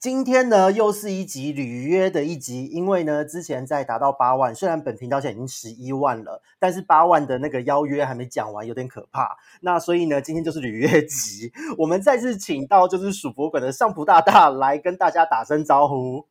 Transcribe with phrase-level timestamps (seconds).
[0.00, 9.36] 今天呢，又是一集履约的一集，因为呢，之前在达到八万，虽然本频道现在已经十一万了，但是八万的那个邀约还没讲完，有点可怕。
[9.60, 16.24] 那所以呢，今天就是履约集，我们再次请到就是属博馆的上普大大来跟大家打声招呼。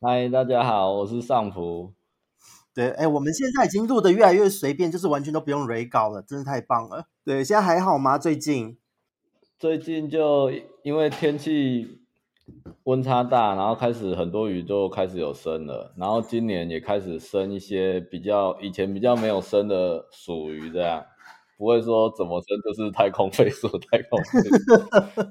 [0.00, 1.92] 嗨，大家好，我是上普。
[2.72, 7.08] 对，哎，我们现在已经录的越来越随便，就是完全都不用 re 稿了，真的太棒了。
[7.22, 8.16] 对，现在还好吗？
[8.16, 8.78] 最近？
[9.58, 10.50] 最近就
[10.82, 11.98] 因为天气。
[12.84, 21.04] 温差大，然后开始很多鱼就开始有生了，然后今年也开始生一些比较以前比较没有生的鼠鱼，这样
[21.62, 24.74] 不会说怎么生就是太空飞速， 太空飞速。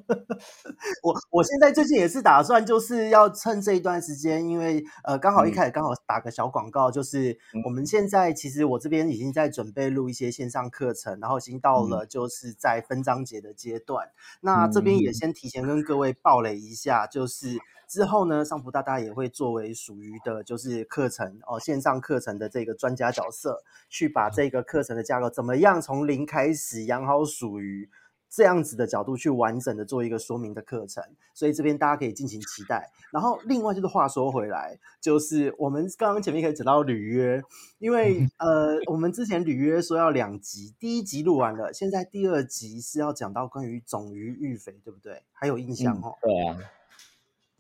[1.04, 14.08] 我我现在最近也是打算就是要趁这一段时间，因为呃刚好一开始刚好打个小广告，就是我们现在其实我这边已经在准备录一些线上课程，然后已经到了就是在分章节的阶段。
[14.40, 17.58] 那这边也先提前跟各位报雷一下，就是。
[17.92, 27.90] 之后呢，上普大大也会作为属于的，就是课程哦，线上课程的这个专家角色，去把这个课程的架构怎么样从零开始养好属于
[28.30, 31.04] 这样子的角度去完整的做一个说明的课程，
[31.34, 32.90] 所以这边大家可以尽情期待。
[33.12, 37.44] 然后另外就是话说回来，就是我们刚刚前面可以讲到履约，
[37.80, 45.24] 因为 呃，我们之前履约说要两集，第一集录完了，现在第二集是要讲到关于种鱼育肥，对不对？
[45.34, 46.16] 还有印象哦？
[46.22, 46.58] 嗯、对啊。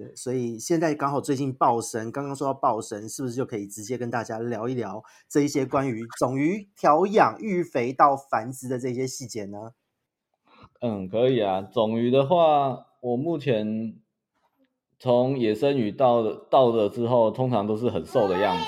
[0.01, 9.73] 对，所以现在刚好最近爆神，刚刚说到爆神，是不是就可以直接跟大家聊一聊这一些关于种鱼调养、育肥到繁殖的这些细节呢？
[10.79, 11.61] 嗯，可以啊。
[11.61, 13.93] 种鱼的话，我目前
[14.97, 18.63] 从野生鱼到到了之后，通常都是很瘦的样子。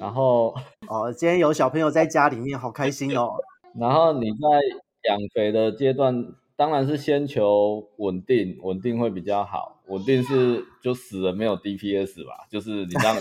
[0.00, 0.54] 然后
[0.88, 3.28] 哦，今天有小朋友在家里面，好开心哦。
[3.78, 6.32] 然后你在养肥的阶段。
[6.58, 9.80] 当然是先求稳定，稳定会比较好。
[9.86, 13.20] 稳定是就死了没有 DPS 吧， 就是你让鱼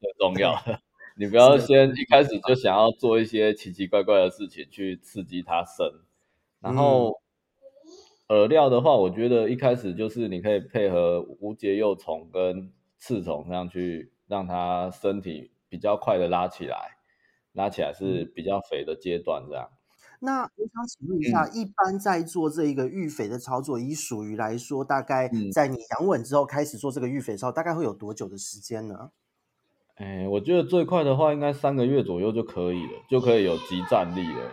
[0.00, 0.58] 最重要。
[1.14, 5.86] 你不要先一开始就想要做一些奇奇怪怪的事情去刺激它生。
[6.58, 7.20] 然后
[8.28, 16.96] 饵料的话，我觉得一开始就是你可以配合无节幼虫跟刺虫这样去让它身体比较快的拉起来，
[17.52, 19.68] 拉起来是比较肥的阶段这样。
[20.24, 29.10] 那我想请问一下，嗯、一般在做这一个育肥的操作，以属于来说，大概在你养稳之后开始做这个育肥操，大概会有多久的时间呢？
[29.96, 34.50] 哎，我觉得最快的话，应该三个月左右就可以了，就可以有即战力了。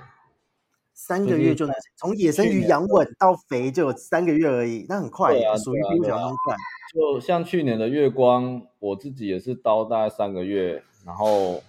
[0.93, 6.55] 三个月就能从野生鱼养稳到肥就有三个月而已，那很快，对啊，属于比较快。
[6.93, 11.63] 就像去年的月光，我自己也是刀大概三个月，然后。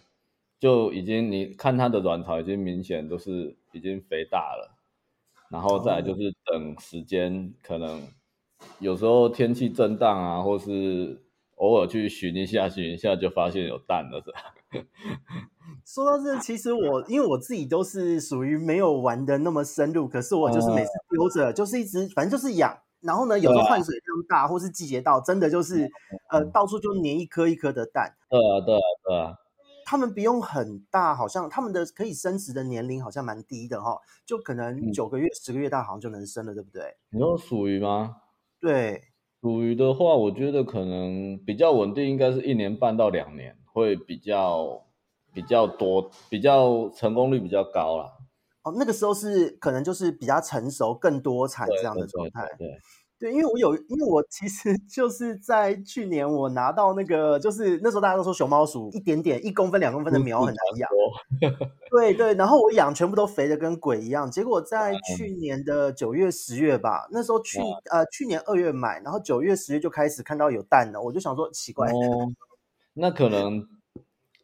[0.62, 4.78] 就已经你看它的卵巢已经明显都是已经肥大了，
[5.50, 8.06] 然后再来就是等时间，可能
[8.78, 11.20] 有时候天气震荡啊，或是
[11.56, 14.54] 偶尔去寻一下寻一下，就发现有蛋了，是吧？
[15.84, 25.90] 说到这，其实我因为我自己都是属于没有玩的那么深入，可是我就是每次丢着就是一直反正就是养，然后呢有时候换水量大或是季节到，真的就是
[26.30, 28.14] 呃到处就粘一颗一颗的蛋。
[28.30, 29.38] 对啊，对啊，对啊。
[29.92, 36.96] 他们不用很大，好像他们的可以生殖的年龄好像蛮低的哈，就可能九个月、嗯、十个月大好像就能生了，对不对？
[37.10, 38.16] 你说属于吗？
[38.58, 39.02] 对，
[39.42, 44.82] 属于的话，我觉得可能比较稳定，应该是一年半到两年会比较
[45.34, 48.14] 比较多，比较成功率比较高啦。
[48.62, 52.46] 哦，那个时候是可能就是比较成熟、更多产这样的状态。
[52.56, 52.66] 对。
[52.66, 52.80] 对对
[53.22, 60.90] 对对，因为我有，因为我其实 就是在去年我拿到那个，就是那时候大家都说熊猫鼠一点点一公分两公分的苗很难养，
[61.90, 67.60] 对对，然后我养全部都肥的跟鬼一样，结果在去年的九月十月吧，那时候去
[67.90, 72.32] 呃去年二月买，然后九月十月就开始看到有蛋了，我就想说奇怪，哦，
[72.94, 73.64] 那可能。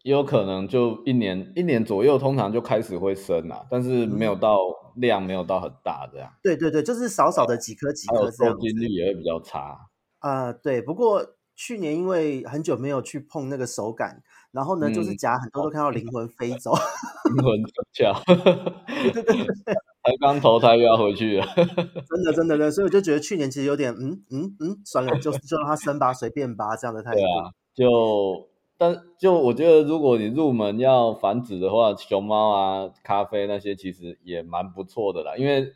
[0.04, 4.56] 也有可能就一年一年左右，通常就开始会生啊，但是没有到
[5.00, 6.32] 量，没有到很大这样。
[6.42, 8.52] 对对对，就是少少的几颗几颗这样。
[8.54, 9.88] 受精率也会比较差。
[10.18, 10.82] 啊、呃，对。
[10.82, 11.24] 不过
[11.56, 14.22] 去年因为很久没有去碰那个手感，
[14.52, 16.72] 然后呢，嗯、就是夹很多都看到灵魂飞走，
[17.34, 18.22] 灵魂出窍。
[18.24, 19.44] 对对对，
[20.04, 21.46] 才刚投胎又要回去了。
[21.56, 27.16] 真的真的的，所以我就觉得去年其实有点嗯嗯嗯，算了，就就让他生吧，随便吧这样的态度。
[27.16, 28.48] 对啊，就。
[28.78, 35.36] 但就我觉得，如果你入门要繁殖的话，熊猫啊、咖啡那些其实也蛮不错的啦。
[35.36, 35.72] 因为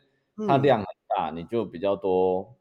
[0.47, 0.85] 它量很
[1.15, 2.55] 大，你就比较多，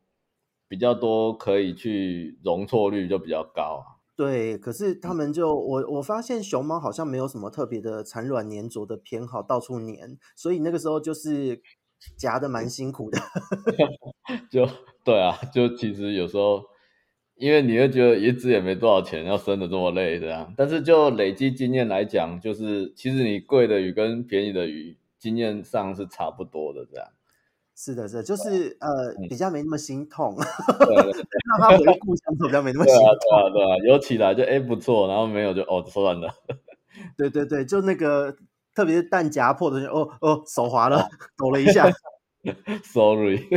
[0.69, 3.85] 比较多可以去容错率就比较高。
[4.15, 11.63] 对，可是他们就我我发现熊猫好像没有什么特别的产卵粘着的偏好，到处粘，所以那个时候就是
[12.19, 13.19] 夹的蛮辛苦的。
[14.51, 14.69] 就
[15.05, 16.63] 对啊，就其实有时候，
[17.43, 27.09] 因为你会觉得一只也没多少钱，要生的这么累这样，但是就累积经验来讲，就是其实你贵的鱼跟便宜的鱼经验上是差不多的这样。
[27.75, 30.95] 是的，是的，就是呃，嗯、比较没那么心痛，对。
[31.03, 36.33] 对对让他回故乡比较没那么心痛，对啊，对啊，有起来就哎不错，然后没有就哦算了，
[37.19, 38.37] 对对对，就那个
[38.73, 41.91] 特别是蛋夹破的时候，哦哦手滑了，抖了一下，
[42.85, 43.49] sorry，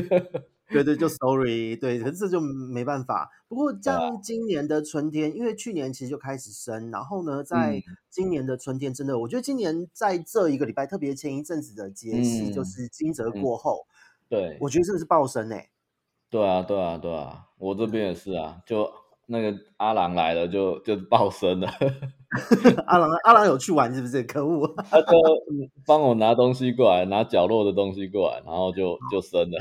[0.68, 3.30] 对对，就 sorry，对，可是这就没办法。
[3.48, 13.86] 不过像今年的春天，因为去年其实就开始生，然后呢，在今年的春天，真的，我觉得今年在这一个礼拜，特别前一阵子的节气，就是惊蛰过后。
[14.28, 15.70] 对，我觉得真的是爆生诶、欸。
[16.32, 18.92] 对啊，对啊，对啊，我这边也是啊，就
[19.28, 21.72] 那个阿郎来了就，就就爆生了。
[22.88, 24.24] 阿郎，阿郎有去玩是不是？
[24.24, 24.68] 可恶！
[24.90, 25.18] 他就
[25.86, 29.60] 帮我拿东西过来，拿角落的东西过来，然后就就生了，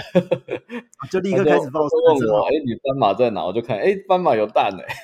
[1.10, 1.98] 就立刻开始放生。
[2.06, 3.44] 问我，哎，你斑马在哪？
[3.44, 4.94] 我就看，哎，斑马有蛋哎，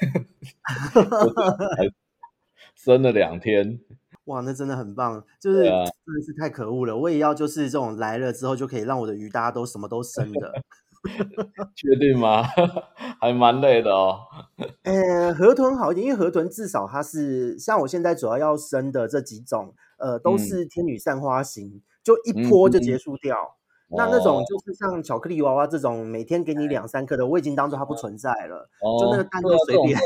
[2.75, 3.81] 生了两天。
[4.27, 6.97] 哇，那真的很棒，就是、啊、真的是太可恶了。
[6.97, 10.63] 我也要就是这种来了之后就可以让我的鱼大家都什么都生的。
[11.75, 12.43] 确定吗？
[13.21, 14.21] 还蛮累的哦。
[14.85, 23.57] 呃，河豚好一点，因为河豚至少它是像我现在主要要生的这几种，呃，都是天女散花型，嗯、就一泼就结束掉。
[23.89, 28.69] 嗯、那那种就是像巧克力娃娃这种，每天给你两三颗的，我已经当做它不存在了。
[28.81, 29.99] 哦、就那个蛋就随便。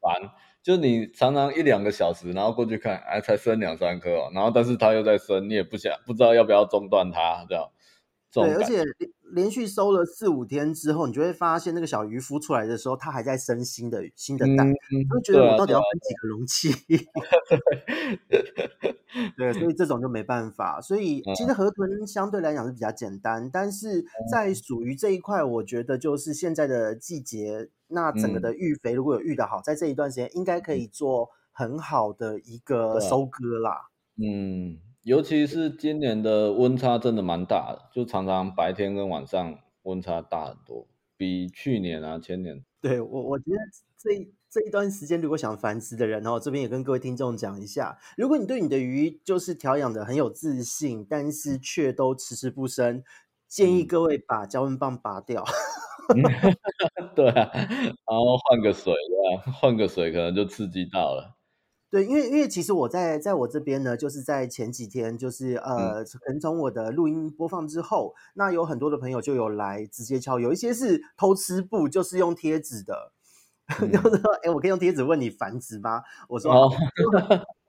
[0.00, 0.30] 烦。
[0.62, 7.68] 就你常常一两个小时，然后过去看，哎，才生两三颗哦，然后但是它又在生，你也不想不知道要不要中断它，这样。
[8.32, 16.70] 对，而且连连续收了四五天之后，你就会发现那个小鱼孵出来的时候，它还在生新的新的蛋，你会觉得我到底要分几个容器？
[19.36, 20.80] 对，所以这种就没办法。
[20.80, 27.68] 所以其实河豚相对来讲是比较简单，但是在属于这一块，我觉得就是现在的季节。
[27.94, 33.90] 那整个的育肥如果有育的好，嗯、在这一段时间应该可以做很好的一个收割啦。
[34.16, 42.64] 嗯，尤其是今年的温差真的蛮大的，就常常白天跟晚上温差大很多，比去年啊前年。
[42.80, 43.56] 对我，我觉得
[43.98, 44.10] 这
[44.48, 53.02] 这一段时间如果想繁殖的人，然后这边也跟各位听众讲一下，如果你对你的鱼就是调养的很有自信，但是却都迟迟不生，
[53.48, 55.44] 建议各位把胶温棒拔掉。
[57.16, 59.52] 对啊，然后换个水，对吧？
[59.52, 61.36] 换个水可能就刺激到了。
[61.92, 73.12] 对，因为因为其实我在在我这边呢，就是在前几天，就是呃，可能从我的录音播放之后，那有很多的朋友就有来直接敲，有一些是偷吃布，就是用贴纸的，
[73.92, 76.02] 就、是、说哎，我可以用贴纸问你繁殖吗？
[76.30, 76.72] 我说，哦、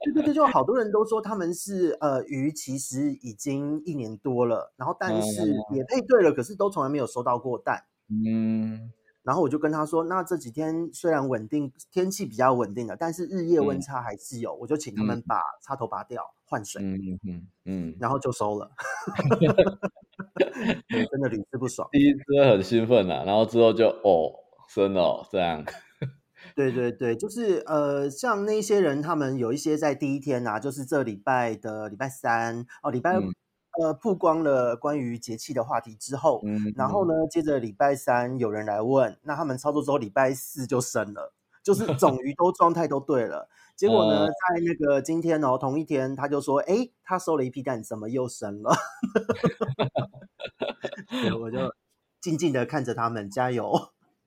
[0.06, 7.84] 对对对，就好多人都说他们是呃鱼，其实已经一年多了，然后但是也配对了，可是都从来没有收到过蛋。
[8.08, 8.90] 嗯，
[9.24, 18.70] 然后我就跟他说，那这几天虽然稳定，天气比较稳定了，但是日夜温差还是有，嗯、我就请他们把插头拔掉，换水，嗯嗯嗯，嗯然后就收了，
[21.10, 21.88] 真的屡试不爽。
[21.94, 22.22] 第一次
[22.52, 24.31] 很兴奋啊，然后之后就哦，
[24.74, 25.64] 真的、哦、这样。
[26.56, 33.18] 对对对，就是呃，像那些人，他们有一些在第一天啊，就是这礼拜的礼拜三哦，礼拜。
[33.81, 43.49] 嗯呃，曝光了关于节气的话题之后，嗯，然后呢，接着礼拜三有人来问，那他们操作之后，礼拜四就生了，就是 种鱼都状态都对了。
[43.75, 48.75] 结果呢，在那个今天哦，同一天他就说，哎，他收了一批蛋，怎么又生了？
[51.09, 51.73] 对，我就
[52.21, 53.73] 静静的看着他们，加油。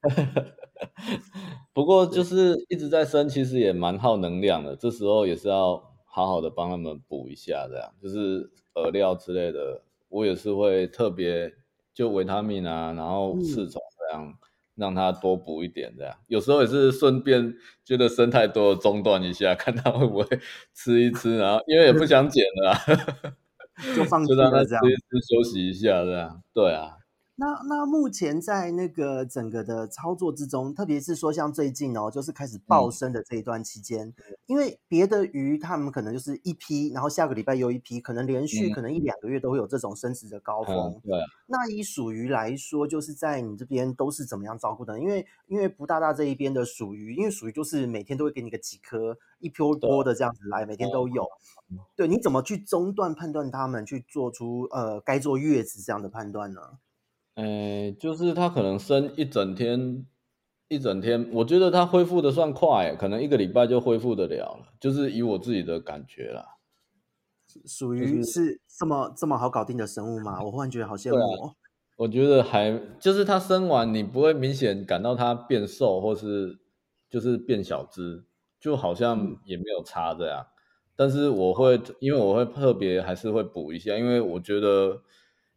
[1.73, 8.51] 不过就是一直在生，其实也蛮耗能量的，这时候也是要好好的帮他们补一下，这样就是。
[8.77, 11.53] 饵料之类的，我也是会特别
[11.95, 14.35] 就维他命啊，然后刺虫这样，嗯、
[14.75, 16.15] 让它多补一点这样。
[16.29, 17.55] 有时候也是顺便
[17.85, 20.27] 觉得生太多中断一下，看它会不会
[20.75, 22.75] 吃一吃，然后因为也不想剪了，
[23.97, 26.43] 就放就让它吃一吃休息一下这样。
[26.53, 26.99] 对啊。
[27.39, 34.15] 那那目前在那个整个的操作之中，特别是说像最近哦，就是开始爆升的这一段期间，嗯、
[34.47, 40.75] 因为别的鱼他们可能就是一批，然后下个礼拜又一批，可能连续可能一两个月都会有这种升值的高峰。
[40.75, 41.19] 嗯、对。
[41.47, 44.99] 那以属鱼来说，就是在你这边都是怎么样照顾的？
[44.99, 51.23] 因为因为不大大这一边的属鱼，因为属鱼就是每天都会给你个几颗，一波波的这样子来，每天都有。
[51.71, 56.61] 嗯、对，你怎么去中断判断他们去做出呃该坐月子这样的判断呢？
[57.37, 60.07] 呃，就是它可能生一整天，
[60.69, 66.57] 一整天，我觉得它恢复的算快，可能一个礼拜就恢复得了了，就是以我自己的感觉啦。
[67.67, 70.43] 属于是这么这么好搞定的生物吗？
[70.43, 71.55] 我忽然觉得好羡慕哦。
[71.97, 76.59] 我觉得还就是它生完，你不会明显感到它变瘦，或是
[77.09, 78.25] 就是变小只，
[78.59, 80.47] 就好像也没有差这样。
[80.95, 85.03] 但是我会，因为我会特别还是会补一下，因为我觉得，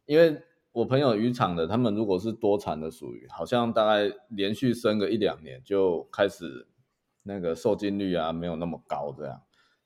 [0.06, 0.40] 因为
[0.72, 6.68] 我朋友渔场的，他们如果是多产的属鱼，好像大概连续生个一两年就开始
[7.24, 9.42] 那个受精率啊没有那么高这样，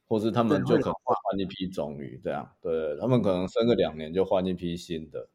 [0.07, 5.29] 或是他们就可能会换一批种鱼这样，对，他们可能生个两年就换一批新的。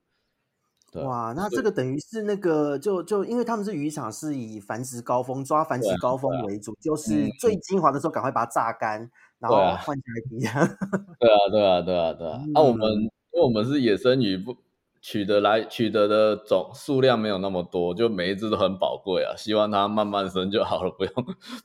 [1.04, 10.40] 哇，那这个等于是那个，就就因为他们是渔场，是以繁殖高峰抓繁殖高峰为主，就是最精华的时候赶快把它榨干，然后换下一批。
[11.20, 12.44] 对啊，对啊，对啊，对啊。
[12.56, 14.58] 那我们因为我们是野生鱼，不
[15.02, 19.36] 取得来取得的总数量没有那么多，就每一只都很宝贵啊。
[19.38, 21.14] 希望它慢慢生就好了，不用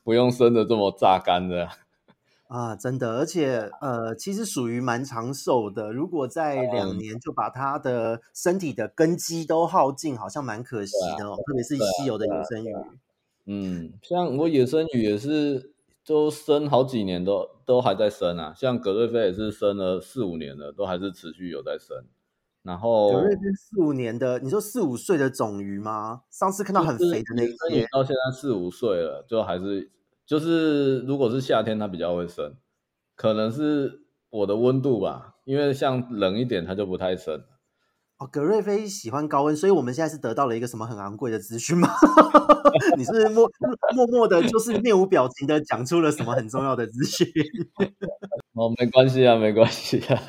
[0.03, 1.67] 不用生的这么榨干的。
[2.47, 5.91] 啊，真的，而且呃，其实属于蛮长寿的。
[5.91, 11.31] 如果在两年就把它的身体的根基都耗尽，好像蛮可惜的哦。
[11.31, 12.75] 啊、特别是稀有的野生鱼。
[13.47, 15.73] 嗯，像我野生鱼也是，
[16.05, 18.53] 都生好几年都都还在生啊。
[18.55, 22.05] 像葛瑞菲也是生了四五年了，都还是持续有在生。
[22.65, 26.21] 然后葛瑞菲四五年的，你说四五岁的种鱼吗？
[26.31, 29.91] 上次看到很肥的那些，到现在四五岁了，就还是。
[30.25, 32.55] 就是如果是夏天，它比较会生，
[33.15, 37.43] 可能是我的温度吧，因为像冷一点，它就不太生。
[38.17, 41.89] 哦，葛瑞菲喜欢高温，所以我们现在是得到了一个什么很昂贵的资讯吗？
[42.97, 43.47] 你是默
[43.95, 47.27] 默默的，就是面无表情的讲出了什么很重要的资讯？
[48.55, 50.21] 哦，没关系啊，没关系啊。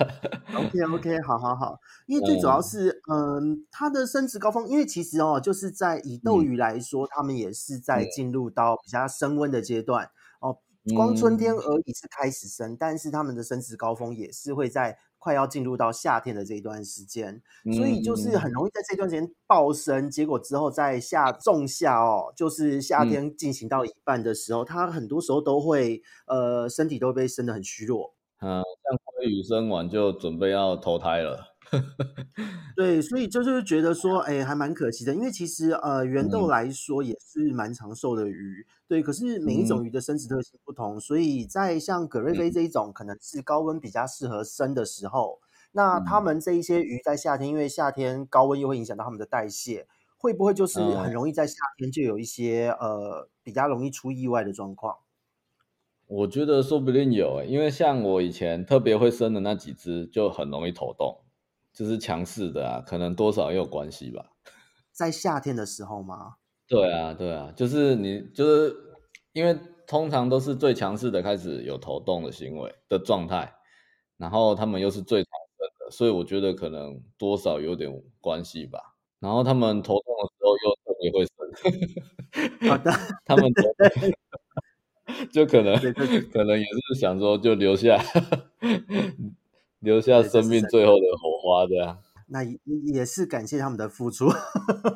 [0.56, 10.58] OK OK， 好好好，因为最主要是，嗯，嗯，它的生殖高峰，因为其实哦，就是在以斗鱼来说，他、嗯、们也是在进入到比较升温的阶段哦。
[10.94, 14.98] 光春天而已是开始生，嗯、但是他们的生殖高峰也是会在。
[15.18, 17.42] 快要进入到夏天的这一段时间，
[17.74, 28.14] 所以就是很容易在这段时间暴生，结果之后在夏仲夏哦，就是夏天进行到一半的时候，它很多时候都会呃身体都会被生得很虚弱。
[28.40, 31.54] 嗯，像鲑鱼生完就准备要投胎了。
[32.76, 39.02] 对，所以就是觉得说，哎，还蛮可惜的，因为其实呃，圆豆来说也是蛮长寿的鱼，对。
[39.02, 45.40] 可是每一种鱼的生殖特性不同，所以在像葛瑞菲这一种，可能是高温比较适合生的时候，
[45.72, 54.98] 那他们这一些鱼在夏天，因为夏天高温又会影响到他们的代谢，会不会就是很容易在夏天就有一些呃比较容易出意外的状况？
[56.08, 61.22] 我觉得说不定有，因为像我以前特别会生的那几只，就很容易头冻。
[61.72, 64.24] 就是强势的啊，可能多少也有关系吧。
[64.92, 66.36] 在夏天的时候吗？
[66.66, 68.74] 对啊，对啊，就是你就是
[69.34, 69.54] 因为
[69.86, 73.52] 通常都是最强势的开始有头冻的行为的状态，
[74.16, 78.96] 然后他们又是最强势的，所以我觉得可能多少有点关系吧。
[79.20, 82.90] 然后他们头冻的时候又特别会生，好的，
[83.26, 83.52] 他们
[85.30, 85.74] 就可能
[86.32, 87.98] 可能也是想说就留下。
[89.80, 91.98] 留下生命最后的火花，这样。
[92.28, 92.58] 那也
[92.92, 94.26] 也是感谢他们的付出。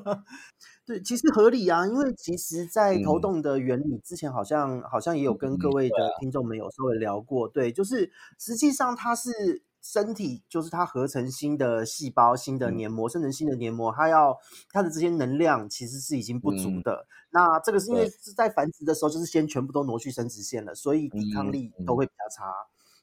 [0.84, 7.46] 对，其实合理啊，因为其实，在投动的原理之前，好像、嗯、好像也有跟各位的听众们有稍微聊过。
[7.46, 14.36] 对，就是实际上它是身体，就是它合成新的细胞、新的黏膜，生成新的黏膜，它要
[14.70, 16.92] 它的这些能量其实是已经不足的。
[16.92, 22.52] 嗯、那这个是因为是在繁殖的时候，就是先全部都挪去生殖腺了，所以抵抗力都会比较差。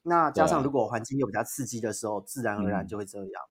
[0.04, 3.44] 那加上如果环境又比较刺激的时候，自然而然就会这样。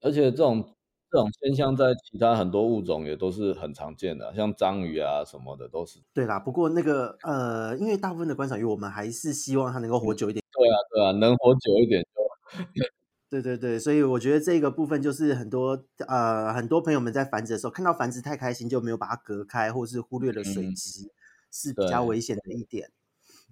[0.00, 0.74] 而且这种
[1.10, 6.00] 这种现象在其他很多物种也都是很常见的，像章鱼啊什么的都是。
[6.12, 10.42] 对啦，不过那个呃，因为大部分的观赏鱼，我们还是希望它能够活久一点。
[10.50, 12.23] 对啊，对啊，能活久一点就。
[13.30, 21.10] 对对对，所以我觉得这个部分就是很多呃很多朋友们在繁殖的时候，看到繁殖太开心，就没有把它隔开，或是忽略了水质，嗯、
[21.50, 22.90] 是比较危险的一点。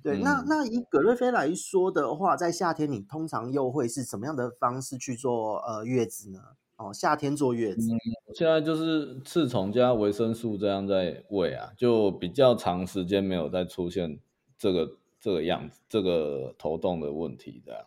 [0.00, 6.40] 对，那那以葛瑞菲来说的话，在夏天你通常又会是什么样的方式去做呃月子呢？
[6.76, 7.98] 哦，夏天坐月子，嗯，
[8.34, 14.18] 现在就是刺虫加维生素这样在喂啊，就比较长时间没有再出现
[14.56, 17.86] 这个这个样子，这个头痛的问题的。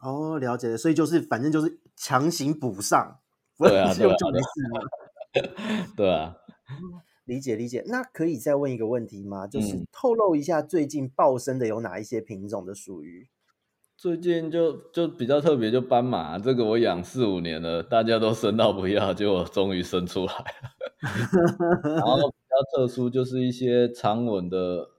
[0.00, 3.18] 哦，了解了，所以就是反正就是强行补上，
[3.58, 6.36] 对啊，对啊，就没事了， 对啊。
[7.24, 9.48] 理解理解，那可以再问一个问题吗？
[9.48, 13.28] 就是透露一下最近爆生的有哪一些品种的属鱼？
[13.96, 20.44] 最近就就比较特别，就斑马这个我养四五年了，大家都生到不要，结果终于生出来了。
[21.96, 24.90] 然后比较特殊就是一些长吻的，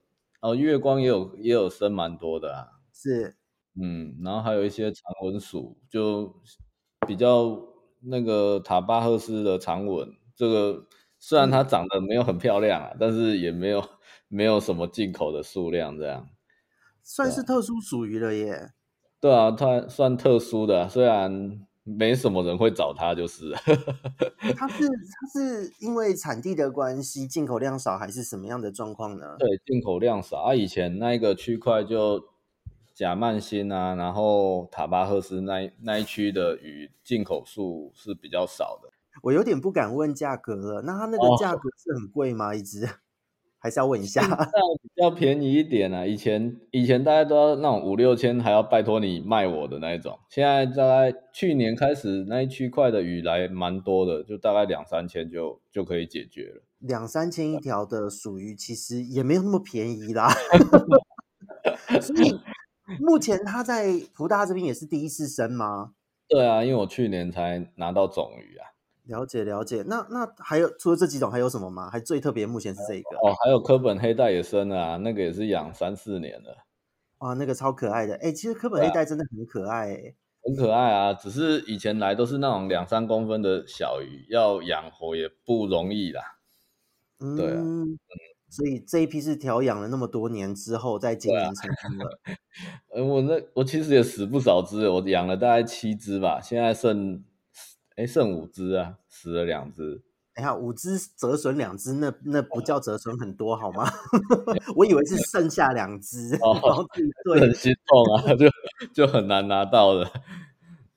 [0.41, 2.67] 哦，月光也有也有生蛮多的啊。
[2.91, 3.37] 是，
[3.81, 6.33] 嗯，然后还有一些长吻鼠，就
[7.07, 7.59] 比较
[8.01, 10.87] 那个塔巴赫斯的长吻，这个
[11.19, 13.83] 虽然它长得没有很漂亮啊，嗯、但是也没有
[14.27, 16.27] 没有什么进口的数量，这样
[17.03, 18.71] 算是特殊属于了耶。
[19.19, 23.51] 对啊，它算特殊的，虽然没什么人会找它，就是。
[24.55, 29.35] 它是它是因为产地的关系，进口量少，还是什么样的状况呢？
[29.39, 30.53] 对，进口量少啊。
[30.53, 32.23] 以前那一个区块就
[32.97, 38.89] 贾曼辛啊，然后塔巴赫斯那那一区的鱼进口数是比较少的。
[39.21, 42.55] 我有点不敢问价格了，那它那个价格是很贵吗？
[42.55, 42.89] 一只？
[43.59, 44.21] 还是要问一下，
[44.81, 46.03] 比较便宜一点啊。
[46.07, 50.17] 以前以前大家都要那种五六千，还要拜托你卖我的那一种。
[50.29, 56.63] 现在大概去年开始那一区块的鱼来蛮多的，就大概两三千就就可以解决了。
[56.79, 60.29] 两三千一条的属鱼其实也没有那么便宜啦。
[62.01, 62.39] 所以
[62.99, 65.93] 目前他在福大这边也是第一次生吗？
[66.27, 68.67] 对啊，因为我去年才拿到种鱼啊。
[69.05, 71.89] 了解了解，那那还有除了这几种还有什么吗？
[71.89, 76.65] 还最特别目前是这个哦，还有科本黑带也生了啊，那个也是养三四年了。
[77.19, 80.13] 哇，那个超可爱的，哎，其实科本黑带真的很可爱，哎，
[80.43, 81.13] 很可爱啊。
[81.13, 86.21] 只是以前来都是那种两三公分的小鱼，要养活也不容易啦。
[87.19, 87.97] 嗯，对啊，嗯，
[88.49, 92.19] 所以这一批是调养了那么多年之后，在今年成功了。
[92.95, 97.23] 呃，我那我其实也死不少只，我养了大概七只吧，现在剩。
[97.97, 100.03] 哎，剩五只啊，死了两只。
[100.35, 103.89] 哎呀五只折损两只，那那不叫折损很多好吗？
[104.77, 106.85] 我以为是剩下两只，哦，
[107.25, 108.47] 对， 很心痛啊，就
[108.93, 110.07] 就很难拿到了。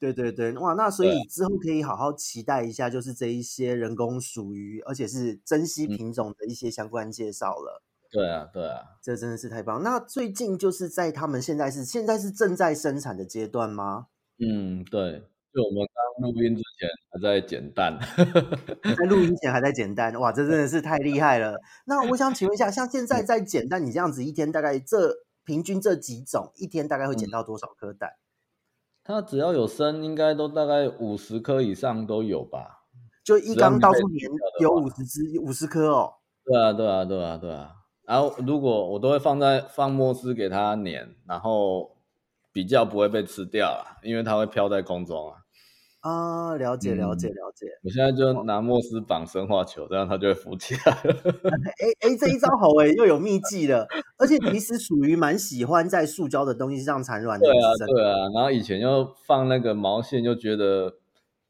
[0.00, 7.83] 对对对，哇，那所以之后可以好好期待一下，就是这一些人工属于，而且是珍稀品种的一些相关介绍了。
[8.11, 9.83] 对啊，对啊，这真的是太棒。
[9.83, 14.07] 那最近就是在他们现在是现在是正在生产的阶段吗？
[14.38, 15.22] 嗯，对。
[15.53, 17.98] 就我们刚录音之前还在捡蛋，
[18.96, 21.57] 在录音前 还在捡蛋，哇，这真的是太厉害了。
[21.87, 25.12] 那我想请问一下，像现在在捡蛋，你这样子一天大概这
[25.44, 28.12] 平均这几种，一天大概会捡到多少颗蛋？
[29.11, 32.85] 它只要有生，应该都大概五十颗以上都有吧？
[33.25, 36.14] 就一缸到处粘有五十只五十颗哦。
[36.44, 37.73] 对啊，对啊，对啊，对啊。
[38.07, 41.96] 然后如果我都会放在放墨汁给它粘，然后
[42.53, 45.39] 比较不会被吃掉啊，因为它会飘在空中啊。
[46.01, 47.67] 啊，了解了解了解。
[47.83, 51.15] 我现在就拿莫斯绑生化球，这样它就会浮起来了。
[51.79, 53.87] 哎哎，这一招好哎，又有秘技了。
[54.17, 57.47] 而且其实属于蛮喜欢在塑胶的东西上产卵的。
[57.47, 58.17] 对啊，对啊。
[58.35, 60.95] 然后以前又放那个毛线，就觉得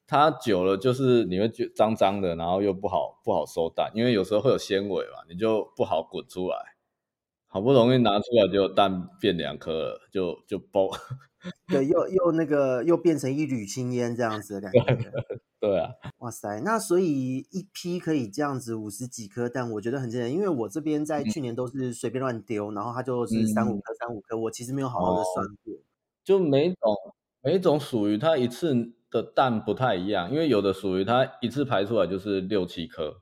[0.08, 6.56] 它久了就是你会觉脏脏的，然后又不好不好收蛋，因为有时候会有纤维嘛，你就不好滚出来。
[7.46, 10.88] 好不容易拿出来，就蛋变两颗了，就就爆。
[11.68, 15.10] 对，又又那个又变成一缕青烟这样子的感觉。
[15.58, 20.32] 对啊，哇塞，那所以一批可以这样子五十几颗蛋，我觉得很惊人。
[20.32, 25.74] 因为我这边在去年都是随便乱丢，嗯、然后它就是三五颗、三五颗，我其实没有好好的算过。
[26.24, 26.96] 就每一种
[27.42, 28.74] 每一种属于它一次
[29.10, 33.20] 的蛋不太一样，因为有的属于它一次排出来就是六七颗，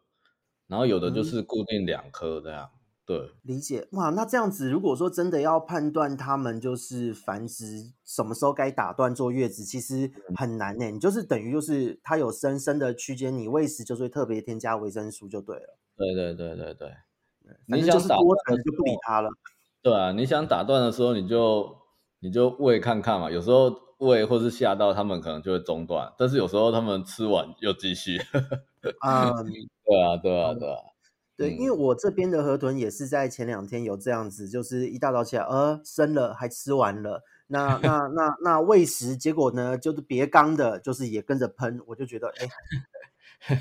[0.69, 2.71] 然后有的就是固定两颗这样。
[2.73, 2.78] 嗯
[3.09, 10.91] 对，理解哇，那这样子，如果说真的要判断他们就是繁殖什么时候该打断坐月子，其实很难呢。
[10.91, 15.79] 你就是等于就是它有生生的区间，你喂食就是会特别添加维生素就对了。
[15.97, 16.93] 对对对对对，
[17.67, 19.31] 反正就是多产就不理它了。
[19.81, 21.75] 对啊，你想打断的时候，你就
[22.21, 23.31] 你就喂看看嘛。
[23.31, 28.19] 有时候喂或是吓到他们，可能就会中断，但是有时候他们吃完又继续。
[29.01, 29.47] 啊、 嗯，
[29.87, 30.77] 对啊，对啊，对啊。
[30.81, 30.98] 对，
[31.47, 42.49] 因为我这边的河豚也是在前两天有这样子，就是一大早起来，呃，生了还吃完了，那那那那喂食，结果呢，就是别缸的，就是也跟着喷，我就觉得，哎，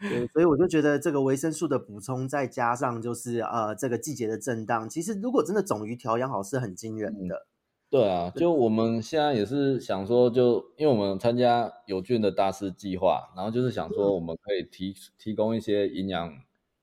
[0.00, 7.46] 对，所以我就觉得这个维生素的补充，再加上就是呃这个季节的震荡，其实如果真的种鱼调养好，是很惊人的。
[7.88, 16.34] 对啊，就我们现在也是想说，就因为我们参加有菌的大师计划，然后就是想说，我们可以提提供一些营养。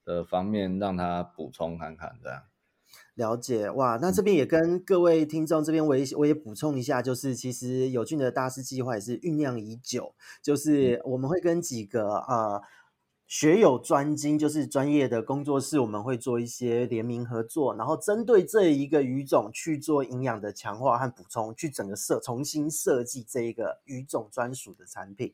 [0.04, 2.44] 的方面让他补充看看，这样
[3.16, 3.98] 了解哇。
[4.02, 12.62] 那这边也跟各位听众这边我也我也补充一下，就是其实友俊的大师计划也是酝酿已久，就是我们会跟几个呃
[13.28, 25.34] 学有专精，就是专业的工作室，我们会做一些联名合作，然后针对这一个语种去做营养的强化和补充，去整个设重新设计这一个语种专属的产品。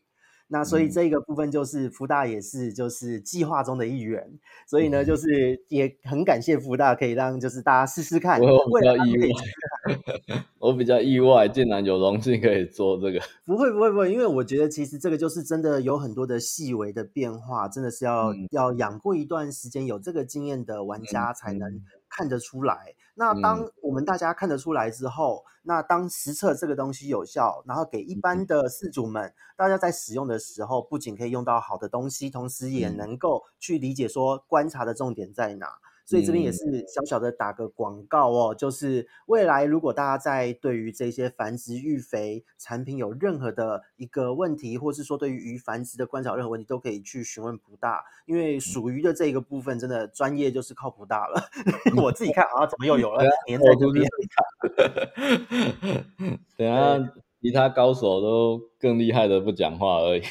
[0.52, 4.28] 那所以这个部分就是福大也是就是计划中的一员，
[4.66, 8.42] 所以呢，就是也很感谢福大可以让就是大家试试看。
[8.42, 13.22] 我比较意外，我比较意外，竟然有荣幸可以做这个。
[13.46, 22.96] 不会不会不会，因为我觉得其实这个就是真的有很多的细微的变化，真的是要、嗯、要养过一段时间，有这个经验的玩家才能看得出来。
[23.16, 35.68] 那当我们大家看得出来之后，嗯、那当实测这个东西有效，然后给一般的饲主们，大家在使用的时候，不仅可以用到好的东西，同时也能够去理解说观察的重点在哪。
[36.10, 51.48] 所以这边也是小小的打个广告哦，就是未来如果大家在对于这些繁殖育肥产品有任何的一个问题，或是说对于鱼繁殖的观察任何问题，都可以去询问不大，因为属鱼的这个部分真的专业就是靠普大了。
[52.02, 54.10] 我自己看啊，怎么又有了黏在这边？
[56.58, 56.98] 等下
[57.40, 60.24] 其他高手都更厉害的不讲话而已。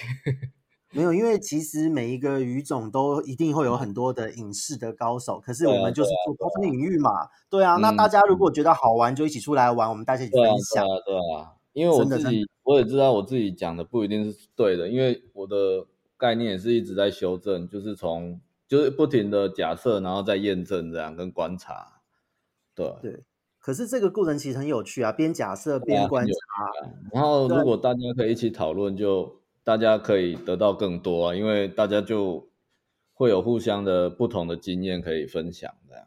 [0.91, 7.77] 没有，因为其实每一个语种都一定会有很多的影视的高手，可是我们就是做抛砖引玉嘛，对啊。
[7.77, 10.87] 那大家如果觉得好玩，就一起出来玩，我们大家一起分享。
[10.87, 11.53] 对啊，对啊。
[11.75, 22.01] 因为我自己我也知道我自己讲的不一定是对的，因为我的概念也是一直在修正，就是从就是不停的假设，然后再验证这样跟观察。
[22.75, 23.25] 对对。
[23.61, 26.33] 可是这个过程其实很有趣啊，边假设边观察。
[27.13, 29.38] 然后如果大家可以一起讨论，就。
[29.69, 32.49] 大家可以得到更多啊，因为大家就
[33.13, 36.07] 会有互相的不同的经验可以分享，这样。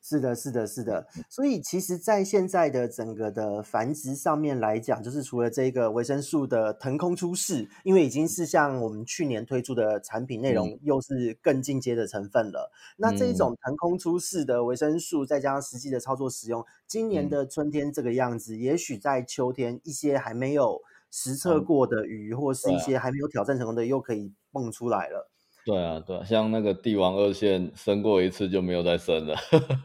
[0.00, 1.06] 是的，是的，是的。
[1.28, 12.72] 所以其实，在现在的整个的繁殖上面来讲，就是除了这个维生素的腾空出世，因为已经是像我们去年推出的产品内容，又是更进阶的成分了。
[12.72, 20.80] 嗯、那这一种腾空出世的维生素，再加上实际的操作使用，今年的春天这个样子，嗯、也许在秋天一些还没有。
[21.10, 25.30] 实测过的鱼，或是一些还没有挑战成功的，又可以蹦出来了。
[25.62, 29.36] 对啊，对啊，像那个帝王二线生过一次就没有再生了。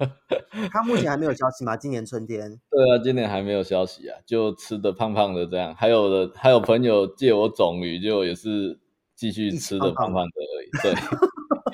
[0.72, 1.76] 他目前还没有消息吗？
[1.76, 2.50] 今年春天？
[2.70, 5.76] 对啊，今年还没有消息啊，就吃的胖胖的这样。
[5.76, 8.80] 还有的，还有朋友借我种鱼，就也是
[9.16, 10.70] 继续吃的胖胖的而已。
[10.82, 10.92] 对，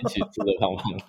[0.01, 1.03] 一起吃的胖胖的。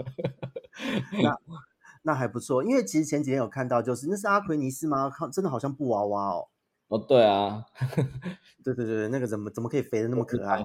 [1.22, 1.36] 那
[2.04, 5.08] 那还不错，因为其实前几天有看到，就是那是阿奎尼斯吗？
[5.08, 6.48] 看，真的好像布娃娃哦。
[6.92, 7.64] 哦，对啊，
[8.62, 10.62] 对对对，那个怎么怎么可以肥的那么可爱？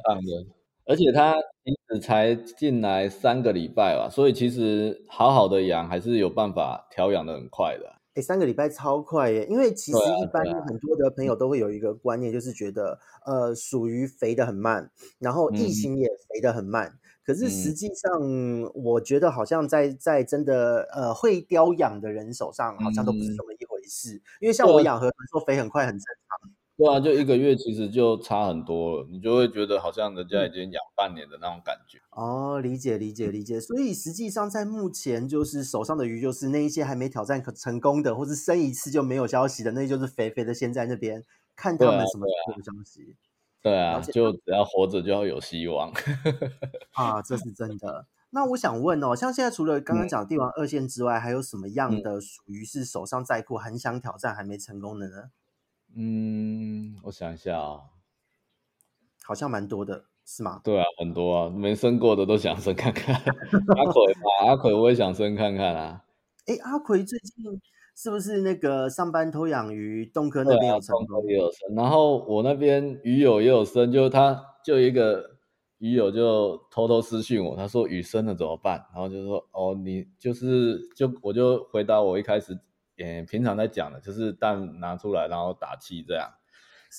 [0.86, 1.34] 而且它
[2.02, 7.94] 才进来三个礼拜吧，所以其实好好的养还是有办法调养的很快的。
[8.16, 9.46] 哎，三个礼拜超快耶！
[9.50, 16.88] 因为其实一般很多的朋友都会有一个观念，就是觉得、啊啊、呃属于肥的很慢，然后异形也肥的很慢。
[16.88, 24.16] 嗯、可是实际上，我觉得好像在在真的呃会雕养的人手上，好像都不是这么一回事。
[24.16, 26.52] 嗯、因为像我养河豚说肥很快很正常。
[26.78, 31.98] 对啊，就一个月其实就差很多了，你就会觉得好像人家已经养半年的那种感觉。
[32.12, 33.60] 哦，理解理解理解。
[33.60, 41.24] 所以实际上在目前就是手上的鱼，就是那一些还没挑战可成功的，或是生一次就没有消息的，那就是肥肥的先在那边
[41.56, 43.16] 看他们什么时候有消息。
[43.64, 45.92] 对啊，对啊，就只要活着就要有希望。
[46.94, 48.06] 啊，这是真的。
[48.38, 55.32] 那我想问哦，像现在除了刚刚讲帝王二线之外，嗯、还有什么样的属于是手上在库很想挑战还没成功的呢？
[55.96, 57.84] 嗯，我想一下啊、哦，
[59.24, 60.62] 好像蛮多的，是吗？
[60.64, 63.16] 对啊，很多啊，没生过的都想生看看。
[63.16, 66.04] 阿奎吧，阿奎我也想生看看啊。
[66.46, 67.60] 哎，阿奎最近
[67.96, 70.06] 是不是那个上班偷养鱼？
[70.06, 71.74] 东科那边有成功，也有生。
[71.76, 75.37] 然后我那边鱼友也有生，就他就一个
[75.80, 78.86] 鱼友就偷偷私讯我，他说鱼生了怎么办？
[78.94, 82.58] 然后就说哦，你就是就我就回答我一开始。
[83.00, 86.28] 嗯，平常在讲的，就是蛋拿出来，然后打气这样，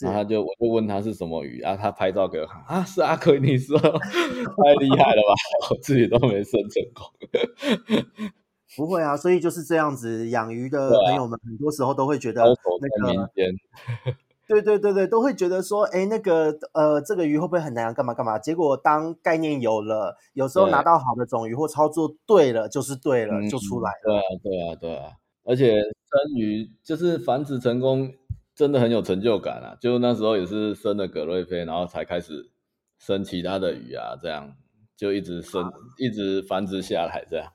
[0.01, 5.35] 然后他就我就问他是什么鱼，然后他拍照给我看，啊，是阿奎尼斯， 太厉害了吧，
[5.71, 7.05] 我自己都没生成功。
[8.77, 12.55] 不会啊，所以就是这样子，养鱼的朋友们很多时候都会觉得那
[13.05, 13.29] 个，
[14.49, 18.39] 对对对对，都会觉得说，哎，那个呃，这个鱼会不会很难养，干嘛干嘛？
[18.39, 23.99] 结果当概念有了，有时候拿到好的种鱼或操作对了，就是对了，就出来了。
[24.05, 25.13] 对啊，对啊，对啊。
[25.45, 28.11] 而且生鱼就是繁殖成功，
[28.55, 29.77] 真的很有成就感啊！
[29.81, 32.51] 就那时候也是生了葛瑞菲，然后才开始
[32.99, 34.53] 生其他的鱼啊，这样
[34.97, 37.47] 就一直生，啊、一直繁殖下来这样。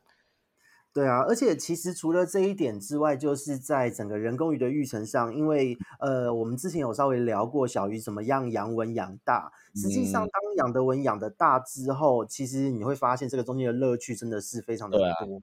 [0.94, 9.52] 对啊，而且其实除了这一点之外，就是在整个人工鱼的育成上，因为呃，我们之前有稍微聊过小鱼怎么样养文养大。
[9.74, 15.06] 实际上，当养的文养的大之后，嗯，其实你会发现这个中间的乐趣真的是非常的多。
[15.06, 15.42] 对啊，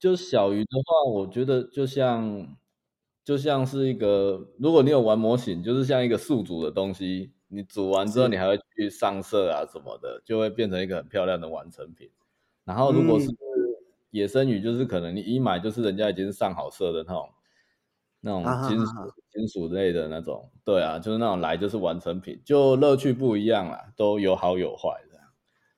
[0.00, 2.56] 就小鱼的话，我觉得就像
[3.22, 12.10] 就像是一个，如果你有玩模型，就是像一个宿主的东西，你煮完之后，你还会去上色啊什么的，就会变成一个很漂亮的完成品。
[12.64, 13.36] 然后如果是，嗯
[14.10, 17.28] 野生鱼就是可能你一买就是人家已经上好色的那种，
[18.20, 18.92] 那种金属、
[19.30, 25.18] 金属类的那种，对啊，就是那种来就是完成品，就乐趣不一样啦，都有好有坏的。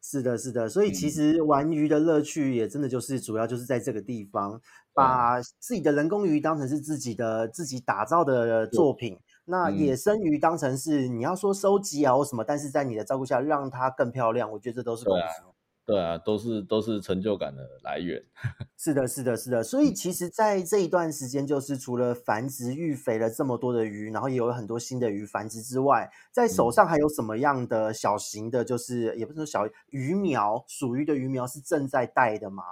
[0.03, 4.61] 是的，是的，所以其实玩鱼的乐趣也真的就是主要就是在这个地方，嗯、
[4.95, 15.50] 把自己的人工鱼当成是自己的自己打造的作品，那野生鱼当成是你要说收集啊或什么，但是在你的照顾下让它更漂亮，我觉得这都是功夫。
[15.87, 18.23] 对啊，都是都是成就感的来源。
[18.79, 19.61] 是的，是的，是的。
[19.61, 32.63] 所以其实，在这一段时间，就是除了繁殖育肥了这么多的鱼，然后也有很多新的鱼繁殖之外，在手上还有什么样的小型的，就是也不是说小鱼苗，属于的鱼苗是正在带的吗？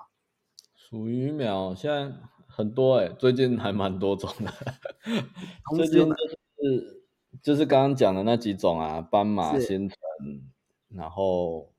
[0.76, 2.12] 属鱼苗现在
[2.46, 4.52] 很多哎、欸，最近还蛮多种的。
[5.74, 7.02] 最近就是
[7.42, 9.98] 就是刚刚讲的那几种啊，斑马、新城，
[10.90, 11.72] 然后。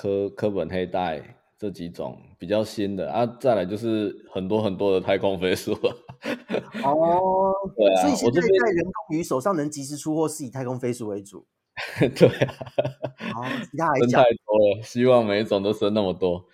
[0.00, 1.22] 科科本黑带
[1.58, 5.72] 这几种比较新的啊，再来就是很多很多的太空飞鼠。
[5.72, 11.44] 哦，对啊，所以现在在人工鱼手上能及时出货，是以太空飞鼠为主。
[12.16, 12.54] 对啊，
[13.36, 16.46] 哦，其他还生太多了，希望每一种都生那么多。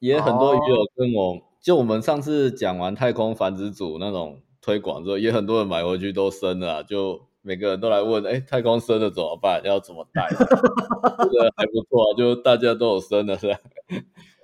[0.00, 7.27] 也很多鱼友跟我，哦、就我们上次讲完太空繁殖组那种推广之后，也很多人买回去都生了，就。
[7.48, 9.62] 每个人都来问，哎，太空生了怎么办？
[9.64, 10.28] 要怎么带？
[10.36, 13.58] 这个还不错，啊就大家都有生的，是吧？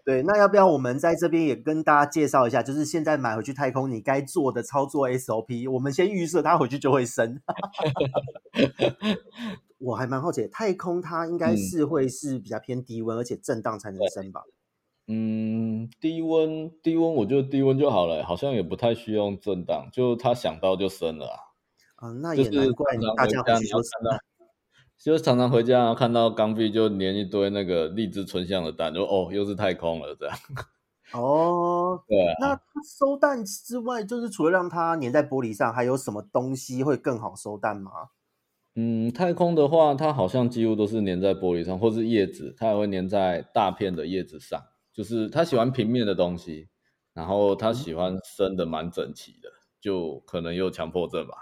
[0.07, 2.63] 对，那要不要我们在这边也跟大家介绍一下？
[2.63, 5.71] 就是现在买回去太空，你该做的操作 SOP。
[5.71, 7.43] 我们先预设它回去就会生。
[9.81, 14.41] 我还蛮好奇，太空它应该是会是比较偏低温，嗯、而且震荡才能生吧？
[15.09, 21.44] 嗯，低温，低温，我觉得低温就好了，好像也不太需要震荡，就它想到就生了啊。
[22.13, 24.19] 那也难怪大家回去就看到，
[24.99, 30.37] 就常常回家然后看到缸壁就粘一堆那个荔枝春香的蛋，就哦，又是太空了这样。
[31.13, 32.35] 哦， 对、啊。
[32.41, 32.61] 那
[32.99, 37.91] 收蛋之外，就是除了让它粘在玻璃上，还有什么东西会更好收蛋吗？
[38.77, 44.61] 嗯，太空的话，它好像几乎都是粘在玻璃上，或是叶子，它也会粘在大片的叶子上。
[44.93, 46.69] 就是它喜欢平面的东西，
[47.13, 49.49] 然后它喜欢生的蛮整齐的，
[49.81, 51.35] 就可能有强迫症吧。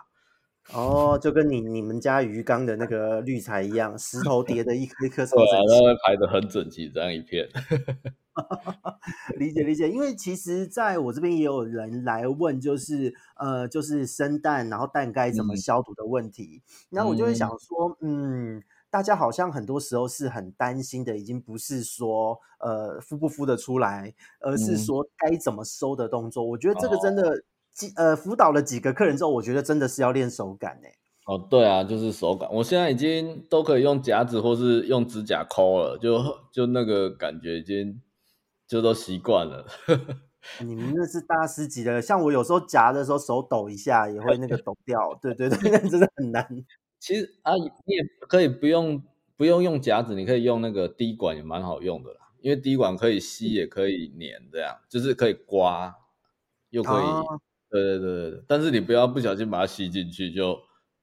[0.72, 7.48] 哦，就跟你你们家鱼缸的那个滤材一样，石头叠的一颗一颗超整齐，对啊，它会排的很整齐，这样一片。
[9.36, 16.62] 理解理解，因为其实在我这边也有人来问，就是呃，就是生蛋，然后蛋该怎么消毒的问题。
[16.90, 26.42] 那、嗯、我就会想说，嗯，大家好像很多时候是很担心的，已经不是说呃孵不孵得出来，而是说该怎么收的动作。
[26.44, 27.44] 嗯、我觉得这个真的。
[27.72, 30.88] 哦几呃辅导了几个客人之后，我觉得真的是要练手感呢。
[31.24, 32.48] 哦，对啊，就是手感。
[32.52, 36.20] 我现在已经都可以用夹子或是用指甲抠了，就
[36.52, 38.02] 就那个感觉已经
[38.66, 39.66] 就都习惯了。
[40.60, 45.16] 你们那是大师级的，像我有时候夹的时候手抖一下也会那个抖掉。
[45.22, 46.46] 对对对， 那真的很难。
[46.98, 49.00] 其实啊，你也可以不用
[49.36, 55.94] 不用用夹子，你可以用那个滴管也蛮好用的啦，因为滴管可以吸也可以粘，这样就是可以刮
[56.70, 57.04] 又可以。
[57.04, 57.40] 哦
[57.72, 60.54] 对对对对，但是你不要不小心把它吸进去就，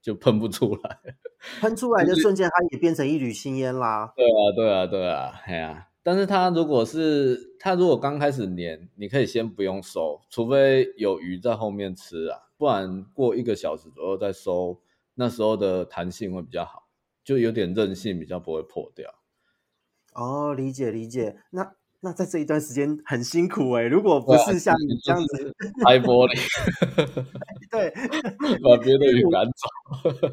[0.02, 1.00] 就就喷不出来，
[1.60, 4.14] 喷出来的瞬间，它也变成一缕青烟啦。
[4.16, 14.80] 对啊，对啊，对啊，哎呀，但是它如果是它如果刚开始粘，你可以先不用收，除非有鱼在后面吃啊，不然过一个小时左右再收，
[15.16, 16.88] 那时候的弹性会比较好，
[17.24, 19.14] 就有点韧性，比较不会破掉。
[20.14, 21.79] 哦，理解理解，那。
[22.02, 26.40] 那在这一段时间很辛苦哎、欸，如果不是像你这样子拍玻璃，
[27.70, 27.90] 对，
[28.60, 30.30] 把别的鱼赶走。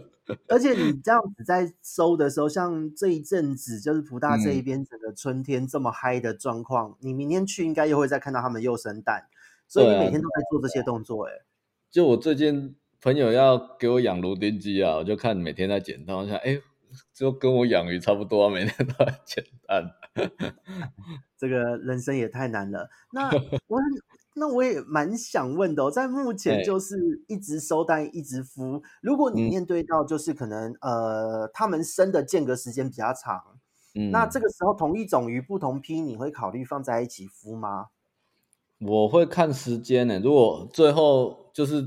[0.48, 9.24] 而且你这样子在收的时候，像这一阵子就是福大这一边整个春天这么嗨的状况，嗯、你明天去应该又会再看到他们又生蛋，
[9.66, 11.42] 所以你每天都在做这些动作哎、欸。
[11.90, 16.61] 就我最近朋友要给我养芦丁机啊，我就看每天在捡蛋，我想哎。
[17.16, 19.90] 就跟我养鱼差不多，每天都在捡蛋。
[21.38, 22.90] 这个人生也太难了。
[23.11, 23.31] 那
[23.68, 23.81] 我
[24.35, 26.94] 那我也蛮想问的、哦，在目前就是
[27.26, 28.83] 一直收蛋，一直孵。
[29.00, 33.59] 如果你面对到就是可能、嗯、呃，他们生的间隔时间比较长，
[33.94, 37.87] 嗯，那这个时候同一种鱼不同批，你会考虑放在一起孵吗？
[38.79, 41.83] 我会看时间呢，如果最后就是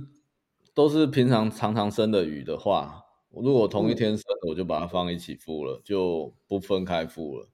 [0.73, 7.47] 都是平常常常生的鱼的话，如果同一天生，我就把它放一起孵了，就不分开孵了。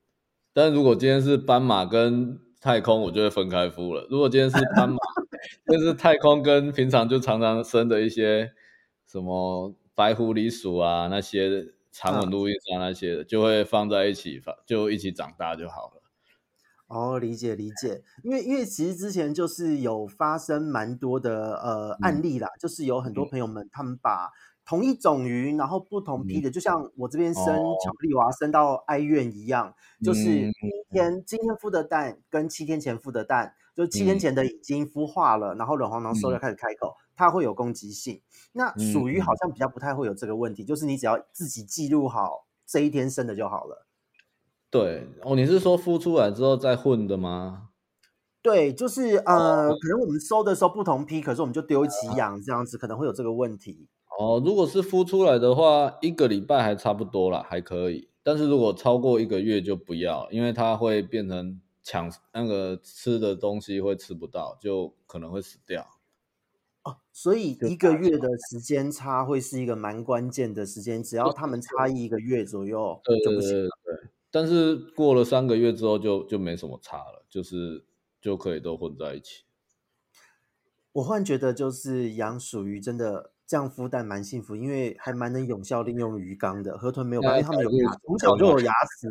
[0.54, 4.08] 但如果今天是斑马跟太空，我就会分开孵了。
[4.10, 4.98] 如果今天是斑马，
[5.68, 8.52] 就是太空跟平常就常常生的一些
[9.06, 16.02] 什么白狐狸鼠啊那些长吻路易莎那些的，就会放在一起，就一起长大就好了。
[16.88, 24.30] 哦，理解理解，因为因为其实之前就是有发生蛮多的呃案例啦，嗯、就是有很多朋友们他们把
[24.66, 29.74] 同一种鱼，然后不同批的，嗯、就像我这边生巧克力娃生到哀怨一样，哦、
[30.04, 30.52] 就是今
[30.92, 38.20] 天、嗯、今天孵的蛋跟七天前孵的蛋，就七天前的已经孵化了，嗯、然后卵黄囊收了开始开口，嗯、它会有攻击性。
[38.54, 43.86] 那属鱼好像比较不太会有这个问题，嗯、就是你只要自己记录好这一天生的就好了。
[44.72, 47.70] 对哦，你是说孵出来之后再混的吗？
[48.42, 53.88] 对，就是呃，哦、可能我们收的时候不同批，可是我们就丢一起养，这样子可能会有这个问题。
[54.18, 58.10] 哦，如果是孵出来的话，一个礼拜还差不多啦，还可以。
[58.24, 65.86] 但是如果超过一个月就不要，因为它会变成抢那个吃的东西会吃不到，就可能会死掉。
[66.84, 73.52] 哦，所以一个月的时间差会是一个蛮关键的时间，只要他们差异一个月左右就不行了。
[73.52, 74.10] 对对对对。
[74.32, 77.86] 但是过了三个月之后就就没什么差了，就是
[78.22, 79.44] 就可以都混在一起。
[80.94, 86.78] 我忽然觉得，就是养鼠鱼真的这样孵蛋蛮幸福，因为还蛮能有效利用鱼缸的。
[86.78, 89.08] 河豚没有因为他们有牙，从小就有牙齿，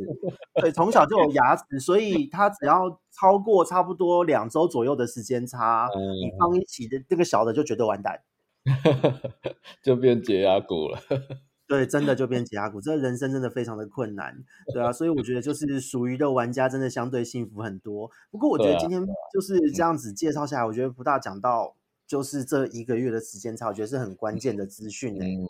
[0.61, 8.20] 对，从小就有牙齿，所以它只要超过差不多两周左右的时间差，嗯、你放一起的这个小的就绝对完蛋，
[9.83, 10.99] 就变解牙骨了。
[11.66, 14.37] 对，真的就变解压骨，这人生真的非常的困难，
[14.75, 18.11] 对啊，所以我觉得就是属于的玩家真的相对幸福很多。
[18.31, 21.75] 不过我觉得今天就是这样子介绍下来，我觉得不大讲到
[22.07, 25.17] 就是这一个月的时间差，我觉得是很关键的资讯。
[25.21, 25.49] 嗯，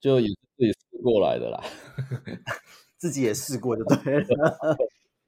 [0.00, 1.62] 就也是自己试过来的啦，
[2.96, 4.76] 自己也试过就对了。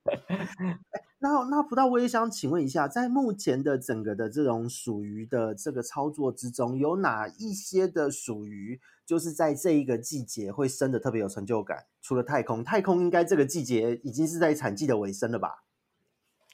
[1.21, 8.81] 那那葡萄，我也想请问一下，在目前的整个的这种属于的这个操作之中，有哪一些的属于？
[9.05, 11.87] 就是在这一个季节会生的特别有成就感。
[12.03, 15.65] 除了太空，太空应该这个季节已经是在产季的尾声了吧？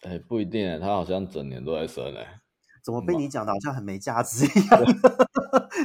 [0.02, 2.40] 哎、欸，不一定哎，它好像整年都在生哎。
[2.84, 4.84] 怎么被你讲的好像很没价值 一样？
[4.84, 4.94] 对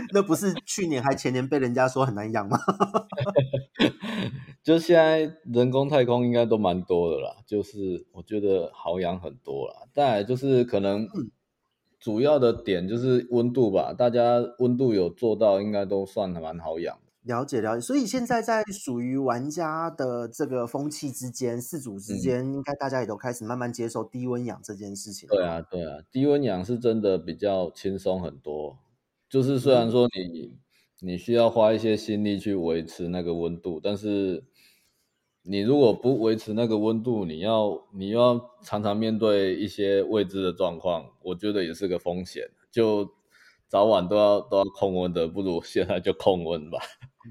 [0.13, 2.59] 那不是去年还前年被人家说很难养吗？
[4.61, 9.87] 就现在人工太空应该都蛮多的啦，就是我觉得好养很多啦。
[9.93, 11.03] 再来就是可能。
[11.15, 11.31] 嗯
[12.01, 16.97] 主要的点就是温度吧，大家温度有做到，应该都算还蛮好养。
[17.29, 25.29] 了解了解，所以现在在属于玩家的这个风气之间，四组之间，嗯、应该大家也都开始慢慢接受低温养这件事情。
[25.29, 28.79] 对啊，对啊，低温养是真的比较轻松很多。
[29.29, 30.59] 就是虽然说你、嗯、
[31.01, 34.43] 你需要花一些心力去维持那个温度，但是。
[35.41, 42.43] 你如果不维持那个温度，你要你要常常面对一些未知的状况，我觉得也是个风险。
[42.69, 43.09] 就
[43.67, 46.77] 早晚都要都要控温的，不如现在就控温吧。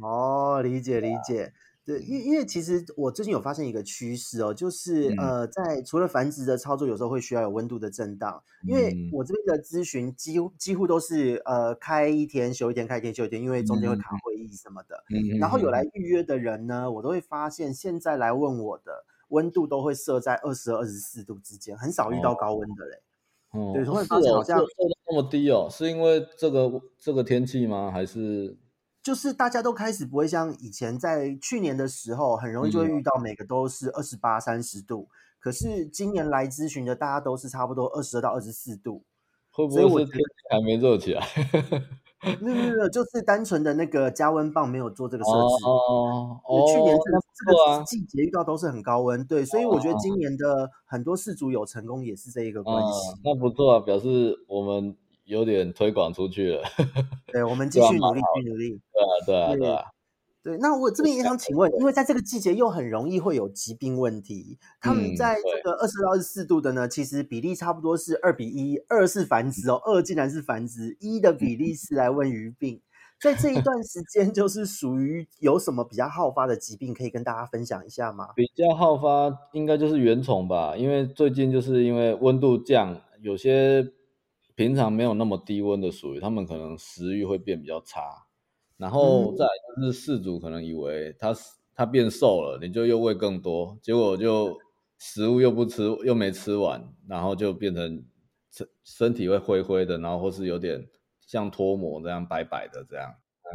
[0.03, 1.53] 哦，理解理解。
[1.85, 8.43] 对，因因为其实我最近有发现一个趋势哦，就是、嗯、呃，在除了繁殖的操作，有时候会需要有温度的震荡。
[8.67, 15.03] 因为我这边的咨询几乎几乎都是呃开一天休一天，开一天休一天，因为中间会卡会议什么的。
[15.09, 23.01] 嗯、然后有来预约的人呢，我都会发现现在来问我的温度都会设在二十二、二十四度之间，很少遇到高温的嘞。
[23.53, 24.67] 哦，对，会发现好像设
[25.07, 27.91] 那么低哦，是因为这个这个天气吗？
[27.91, 28.55] 还是？
[29.09, 35.09] 就是大家都开始不会像以前在去年的时候，很容易就会遇到每个都是二十八、三十度。
[35.41, 39.03] 可是今年来咨询的，大家都是差不多二十二到二十四度。
[39.51, 41.27] 会不会是天还没热起来？
[42.39, 45.65] 没有没有，就是单纯的那个加温棒没有做这个设置。
[45.65, 53.19] 哦哦，去年这个这个季节遇到都是很高温，对，所以我觉得今年的很多事主有成功也是这一个关系。
[53.25, 54.95] 那不错啊，表示我们。
[55.29, 56.63] 有点推广出去了，
[57.31, 58.81] 对，我们继续努力，继续努力。
[58.93, 59.85] 对啊，对啊，对啊。
[60.43, 72.81] 对，那我这边也想请问，因为在这个季节又很容易会有疾病问题，他们在这个二十到二十四度的呢，其实比例差不多是二比一，二是繁殖哦，二竟然是繁殖，一的比例是来问鱼病。
[73.21, 78.29] 在这一段时间，就是属于有什么比较好发的疾病，可以跟大家分享一下吗？
[78.35, 83.93] 比较好发应该就是原虫吧，因为最近就是因为温度降，有些。
[84.59, 88.27] 平常没有那么低温的属于，他们可能食欲会变比较差，
[88.77, 91.33] 然后再来就是饲主可能以为它
[91.77, 94.59] 它变瘦了，你就又喂更多，结果就
[94.99, 98.05] 食物又不吃，又没吃完，然后就变成
[98.51, 100.85] 身身体会灰灰的，然后或是有点
[101.25, 103.09] 像脱模这样白白的这样，
[103.45, 103.55] 嗯，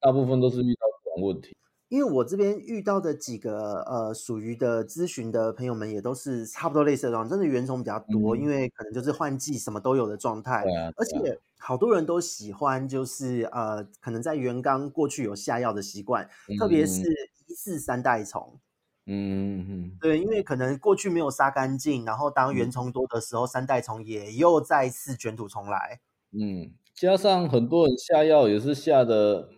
[0.00, 1.54] 大部分都是遇到这种问题。
[1.90, 17.02] 因为我这边遇到的几个呃属于的咨询的朋友们也都是差不多类似的状况，真的原虫比较多，嗯、因为可能就是换季什么都有的状态，对啊对啊，而且好多人都喜欢就是呃可能在原缸过去有下药的习惯，嗯、特别是
[17.48, 18.60] 疑似三代虫，
[19.06, 25.98] 嗯嗯，对，因为可能过去没有杀干净，然后当原虫多的时候，嗯、三代虫也又再次卷土重来，
[26.30, 29.48] 嗯，加上很多人下药也是下的。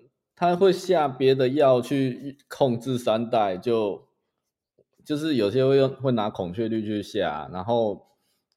[0.42, 4.08] 他会下别的药去控制三代，就
[5.04, 8.08] 就是有些会用会拿孔雀绿去下，然后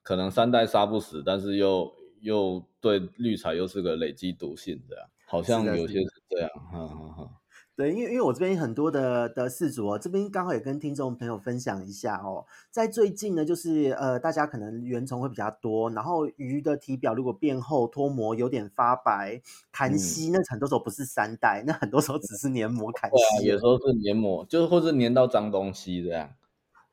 [0.01, 7.29] 可能三代杀不死，但是又又对绿彩又是个累积毒性的，好像有些是这样，哈哈哈。
[7.77, 19.41] 对，因为因为我这边很多的的事主哦，这边刚好也跟听众朋友分享一下哦，在最近呢，就是呃，大家可能原虫会比较多，然后鱼的体表如果变厚、脱膜、有点发白、
[19.73, 23.49] 痰稀，嗯、那很多时候不是三代，那很多时候只是黏膜痰稀。
[23.49, 26.29] 啊，有时候是黏膜，就是或者粘到脏东西这样。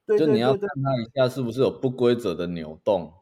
[0.05, 3.12] 对，对，对，对，对，就你要看它一下是不是有不规则的扭动，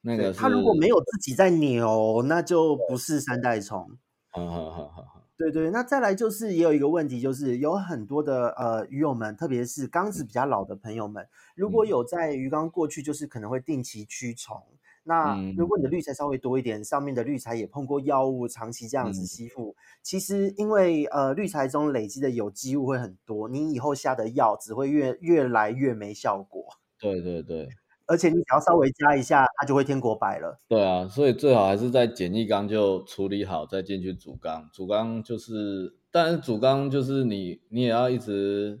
[0.00, 3.96] 那个它如果没有自己在扭，那就不是三代虫。
[4.30, 5.15] 好好好好。
[5.38, 14.56] 对对，那再来就是也有一个问题，就是有很多的呃鱼友们，特别是缸子比较老的朋友们，如果有在鱼缸过去，就是可能会定期驱虫。
[14.68, 26.64] 嗯、那如果你的滤材稍微多一点，上面的滤材也碰过药物，长期这样子吸附，嗯、其实因为呃滤材中累积的有机物会很多，你以后下的药只会越越来越没效果。
[26.98, 27.68] 对对对。
[28.06, 30.60] 而且你只要稍微加一下，它就会天国白了。
[30.68, 34.70] 对啊，所以最好还是在简易缸就处理好，再进去主缸。
[34.72, 38.80] 主缸就是，但是主缸就是你，你也要一直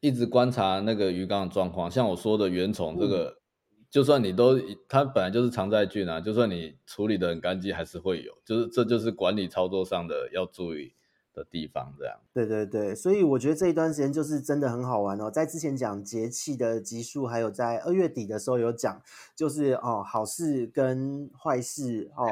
[0.00, 1.90] 一直观察那个鱼缸的状况。
[1.90, 3.36] 像我说的原虫这个，
[3.70, 8.32] 嗯、就算你都它本来就是常在菌啊，就算你处理的很干净，还是会有。
[8.44, 10.92] 就是这就是管理操作上的要注意
[11.34, 12.18] 的地方，这样。
[12.32, 15.30] 对对对，所以我觉得这一段时间就是真的很好玩哦。
[15.30, 19.00] 在之前讲节气的集数，还有在二月底的时候有讲，
[19.34, 22.26] 就是哦好事跟坏事哦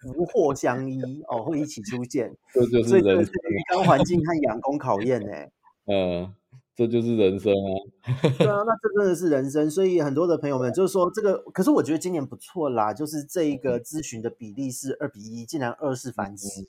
[0.00, 5.32] 福祸相依哦会一起出现， 这就是人生鱼缸环境和养工考验呢。
[5.86, 6.34] 嗯，
[6.76, 7.68] 这就是人生啊。
[8.38, 9.70] 对啊，那这真的是人生。
[9.70, 16.66] 所以很多的朋友们就是说这个，可是我觉得今年不错啦，就是这一个咨询的比例是二比一，竟然二是繁殖，嗯，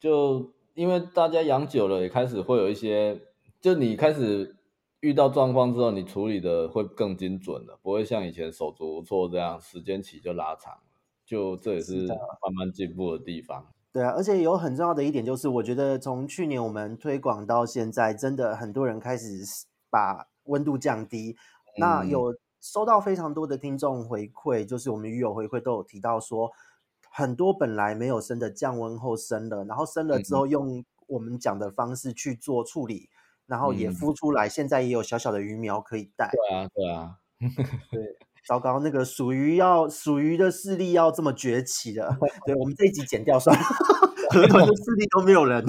[0.00, 0.52] 就。
[0.76, 3.18] 因为大家养久了，也开始会有一些，
[3.62, 4.54] 就你开始
[5.00, 10.80] 遇到状况之后，你处理的会更精准了，不会像以前手足无措这样，时间期就拉长了。
[11.24, 13.66] 就这也是慢慢进步的地方。
[13.90, 19.26] 对啊，而且有很重要的一点就是，我觉得从去年我们推广到现在，真的很多人开始
[19.88, 21.34] 把温度降低。
[21.78, 26.52] 嗯、那有收到非常多的听众回馈，就是我们鱼友回馈都有提到说。
[27.16, 36.30] 很多本来没有生的降温后生了，然后生了之后用我们讲的方式去做处理，嗯、然后也孵出来，现在也有小小的鱼苗可以带。
[36.30, 37.16] 对啊，对啊，
[37.90, 42.14] 对，糟糕，那个属于要属于的势力要这么崛起的，
[42.44, 43.64] 对，我们这一集剪掉算了，
[44.28, 45.64] 河豚的势力都没有人。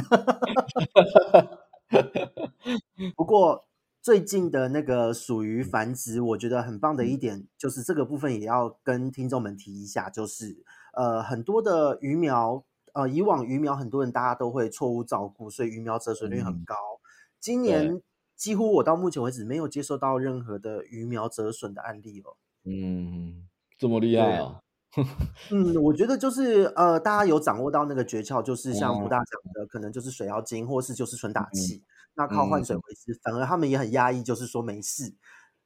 [3.15, 3.65] 不过
[4.01, 10.65] 最近的那个属于繁殖，我觉得很棒的一点就是这个部分也要跟听众们提一下，就是。
[10.97, 16.73] 呃，很多的鱼苗，呃，以往鱼苗很多人大家都会错误照顾，所以鱼苗折损率很高。
[16.73, 16.99] 嗯、
[17.39, 18.01] 今年
[18.35, 22.35] 几乎我到目前为止没有接受到任何的鱼苗折损的案例哦。
[22.63, 24.61] 嗯，这么厉害啊？
[25.51, 31.85] 嗯，我觉得就是呃，大家有掌握到那个诀窍，就是像吴大讲的，嗯、可能就是水要精，或是就是纯打气，嗯、
[32.15, 35.13] 那靠换水回施，嗯、反而他们也很压抑，就是说没事。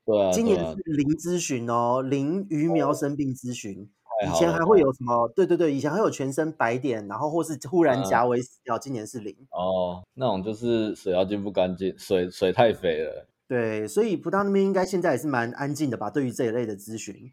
[0.04, 3.90] 对、啊，今年是零咨询哦，零鱼苗生病咨询。
[4.28, 5.28] 以前还会有什么？
[5.36, 8.78] 对对对，以前还有全身白点，然后或是忽然夹尾死掉。
[8.78, 13.28] 嗯、今年是零哦，那种就是水妖精不干净，水水太肥了。
[13.48, 16.10] 对，所以葡萄那边应该现在也是蛮安静的吧？
[16.10, 17.32] 对于这一类的咨询，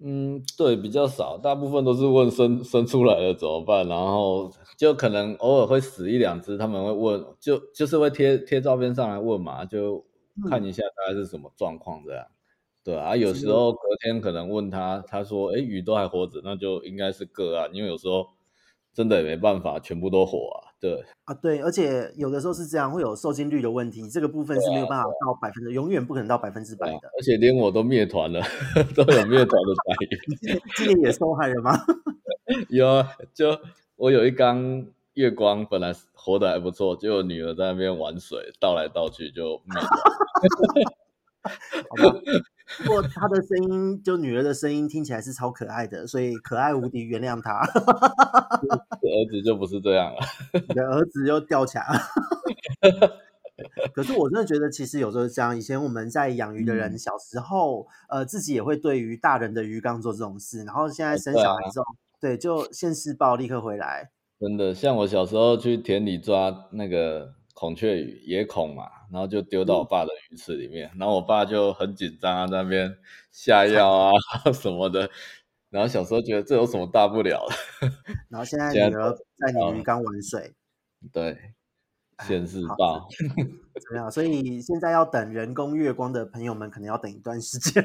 [0.00, 10.04] 嗯，对，比较少，大部分都是问生生出来了怎么办，然后就可能偶尔会死一两只，他们会问，就就是会贴贴照片上来问嘛，就
[10.48, 12.24] 看一下大概是什么状况这样。
[12.26, 12.31] 嗯
[12.84, 18.26] 对啊，有时候隔天可能问他，他说：“哎，鱼都还活着，那就应该是个案，因为有时候
[18.92, 26.96] 真的也没办法全部都活啊。”对啊，对，而且有的时候是这样，会有受精率的问题，这个部分是没有办法到百分之，永远不可能到百分之百的。
[27.16, 28.42] 而且连我都灭团了，
[28.96, 30.60] 都有灭团的反应。
[30.74, 31.78] 今年也受害了吗？
[32.68, 33.56] 有啊，就
[33.94, 39.88] 我有一缸月光，本来活得还不错，结果女儿在那边玩水，倒来倒去就灭了。
[41.90, 42.18] 好吧。
[42.78, 47.60] 不过他的声音，就女儿的声音听起来是超可爱的，所以可爱无敌，原谅他。
[47.62, 50.20] 儿子就不是这样了，
[50.68, 51.82] 你的儿子又掉墙。
[53.94, 61.84] 可是我真的觉得，其实有时候这样，以前我们在养鱼的人，小时候，嗯、呃，自己也会对于大人的鱼缸做这种事，然后现在生小孩之后，
[62.20, 64.10] 对，啊、对，就现世报立刻回来。
[64.40, 72.96] 真的，像我小时候去田里抓那个孔雀鱼，野孔嘛，然后就丢到我爸的鱼池里面，嗯、然后我爸就很紧张啊，在那边
[73.30, 74.12] 下药啊
[74.52, 75.08] 什么的，
[75.70, 77.46] 然后小时候觉得这有什么大不了
[77.80, 77.88] 的，
[78.30, 80.54] 然后现在女儿在你鱼缸玩水，
[81.12, 81.36] 对。
[82.24, 83.26] 现世报怎
[83.90, 84.08] 么样？
[84.08, 87.82] 所以现在要等人工月光的朋友们，可能要等一段时间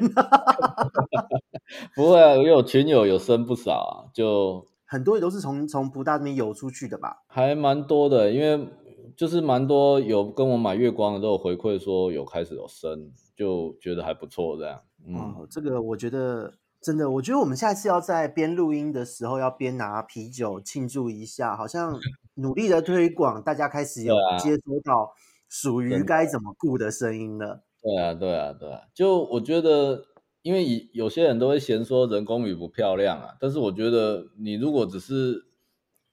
[1.96, 7.24] 不会啊，我有群友有生不少啊，就很多也都是从从不大那边游出去的吧？
[7.30, 8.70] 还蛮多的，因为
[9.18, 14.82] 就是蛮多有跟我买月光的都有回馈说有开始有升，就觉得还不错这样。
[15.06, 16.54] 嗯，哦、这个我觉得。
[16.80, 22.00] 真的，我觉得我们下一次要在边录音的时候，要边拿啤酒庆祝一下，好像
[22.36, 25.12] 努力的推广，大家开始有接收到
[25.50, 27.64] 属于该怎么顾的声音了。
[27.82, 28.82] 对啊，对啊，对啊。
[28.94, 30.06] 就我觉得，
[30.44, 35.47] 因为有些人都会嫌说人工鱼不漂亮啊，但是我觉得你如果只是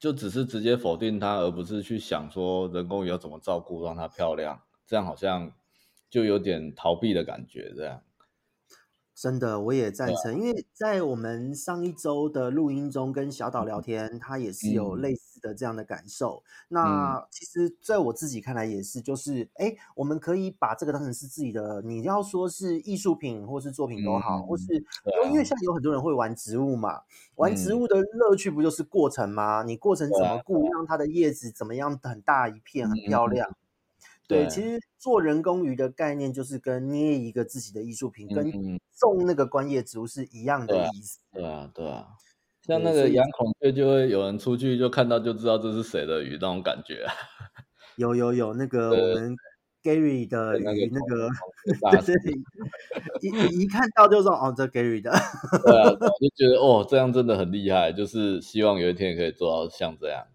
[0.04, 5.50] 就只是直接否定它，而不是去想说人工鱼要怎么照顾让它漂亮，这样好像
[6.10, 8.02] 就有点逃避的感觉，这样。
[9.14, 16.42] 真的，我也赞成，啊、因为在我们上一周的录音中跟小岛聊天，嗯、他也是有类似的这样的感受。
[16.44, 27.00] 嗯、那其实，在我自己看来也是，就是哎，我们可以把这个当成是自己的，你要说是艺术品或是作品都好，嗯、或是、啊、因为现在有很多人会玩植物嘛，
[27.36, 29.62] 玩植物的乐趣不就是过程吗？
[29.62, 33.48] 你过程怎么顾，让它的叶子怎么样很大一片，很漂亮。
[34.26, 38.50] 嗯对，其实做人工鱼的概念就是跟捏一个自己的艺术品，嗯、跟
[38.98, 41.20] 种那个观叶植物是一样的意思。
[41.32, 42.06] 对啊，对啊，
[42.62, 47.04] 像那个养孔雀，就会有人出去就看到就知道这是谁的鱼那种感觉。
[47.96, 49.36] 有有有，那个我们
[49.82, 51.28] Gary 的鱼，那个
[52.00, 52.32] 对对，
[53.20, 55.12] 一一看到就说哦，这 Gary 的。
[55.64, 60.26] 对啊，就觉得哦，这样真的很厉害，就是希望有一天可以做到像这样。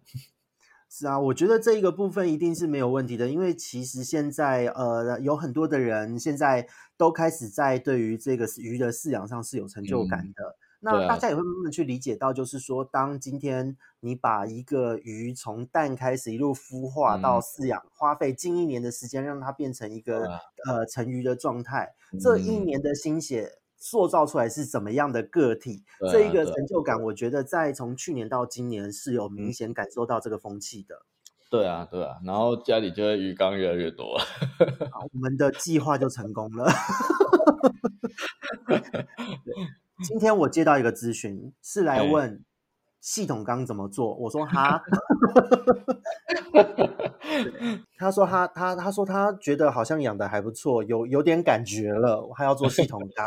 [1.00, 10.44] 是啊，我觉得这一个部分一定是没有问题的，因为其实现在呃有很多的人现在都开始在对于这个鱼的饲养上是有成就感的。
[10.44, 20.26] 嗯、那大家也会慢慢去理解到，就是说，当今天你把一个鱼从蛋开始一路孵化到饲养，嗯、花费近一年的时间让它变成一个、
[20.68, 23.50] 嗯、呃成鱼的状态，嗯、这一年的心血。
[23.80, 31.04] 塑造出来是怎么样的个体，啊、这一个成就感，我觉得在从去年到今年是有明显感受到这个风气的。
[31.50, 34.20] 对啊，对啊，然后家里就会鱼缸越来越多，
[34.92, 36.70] 好，我们的计划就成功了。
[40.04, 42.44] 今天我接到一个咨询，是来问
[43.02, 44.82] 系统缸怎么做，我说哈。
[47.98, 53.26] 他说他他他说他觉得好像养的还不错，有有点感觉了，我还要做系统缸。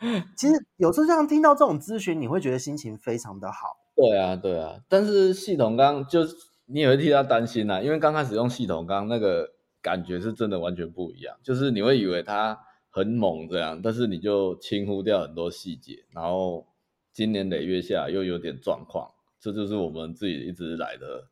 [0.36, 3.76] 其实有时候这样听到这种咨询，你会觉得心情非常的好。
[3.94, 4.80] 对啊，对啊。
[4.88, 6.20] 但是系统缸就
[6.66, 9.46] 你也会替他担心啊，因为刚开始用系统缸那个
[9.82, 12.58] 感觉是真的完全不一样，就是你会以为它
[12.90, 16.66] 很猛这样，但是你就轻忽掉很多细节，然后
[17.12, 21.28] 经年累月下又有点状况，这就是我们自己一直来的。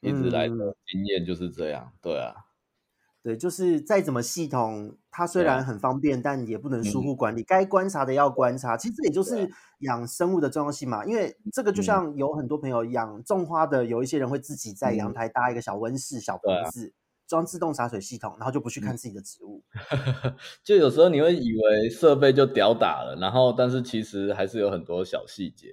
[0.00, 0.54] 一直来的
[0.86, 2.32] 经验就是这样，嗯、对啊，
[3.20, 7.40] 对，就是再怎么系统，它虽然很方便，对但也不能疏忽管理。
[7.40, 11.04] 嗯、该观察的要观察，其实这也就是养生物的重要性嘛。
[11.04, 16.94] 因为这个就像有很多朋友养种花的，有一些人会自己在阳台搭一个小温室、小棚子，
[17.28, 19.62] 装、啊、自动洒水系统，然后就不去看自己的植物。
[20.64, 25.68] 就有时候你会以为设备就屌打了，然后但是其实还是有很多小细节。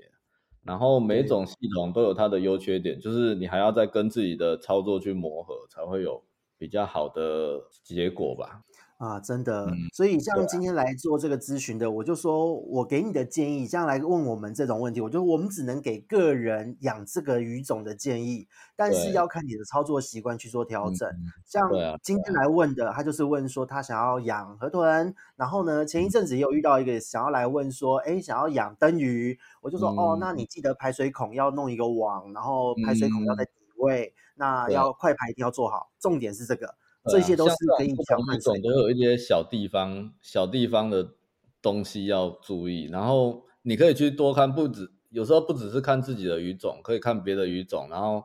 [0.64, 6.24] 然后每种系统都有它的优缺点，就是你还要再跟自己的操作去磨合，才会有
[6.58, 8.64] 比较好的结果吧。
[8.98, 21.10] 啊，真的，嗯、所以像今天来做这个咨询的，啊、我就说我给你的建议，这样来问我们这种问题，我觉得我们只能给个人养这个鱼种的建议，但是要看你的操作习惯去做调整。
[21.10, 21.70] 嗯、像
[22.02, 36.76] 今天来问的，他就是问说他想要养河豚，然后呢，前一阵子也有遇到一个想要来问说，哎，想要养灯鱼，我就说、嗯、哦，那你记得排水孔要弄一个网，然后排水孔要在底位，嗯、那要快排一定要做好，重点是这个。
[37.08, 41.16] 这些都是可以调换，种都有一些小地方、小地方的
[41.62, 42.86] 东西要注意。
[42.92, 48.24] 然后你可以去多看，不止有时候不只是看自己的鱼种，可以看别的鱼种，然后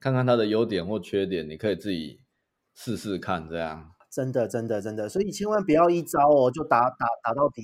[0.00, 2.20] 看看它的优点或缺点，你可以自己
[2.74, 3.48] 试试看。
[3.48, 7.62] 这样真的，真的，真的，所以千万不要一招哦就打打打到底。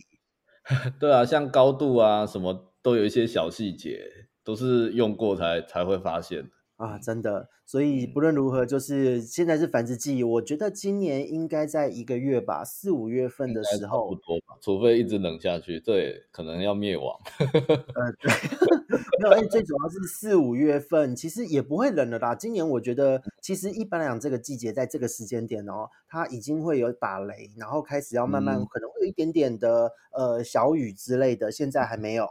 [1.01, 4.07] 对啊，像高度啊什么都有一些小细节，
[4.45, 6.51] 都是用过才才会发现。
[6.79, 17.19] 啊，真的，所以不论如何，就是现在是繁殖季，我觉得今年应该在一个月吧，四五月份的时候，不多吧，除非一直冷下去，对，可能要灭亡。
[17.41, 18.31] 呃，对，
[19.19, 22.33] 没有，而且最主要是四五月份，其实也不会冷了啦。
[22.33, 32.29] 今年我觉得，其实一般来讲，这个季节在这个时间点哦，它已经会有打雷，然后开始要慢慢可能会有一点点的、嗯、呃小雨之类的，现在还没有。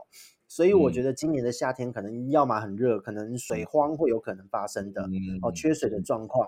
[0.48, 5.08] 所以我觉得今年的夏天可能要么很热，可能水荒会有可能发生的
[5.42, 6.48] 哦，缺水的状况。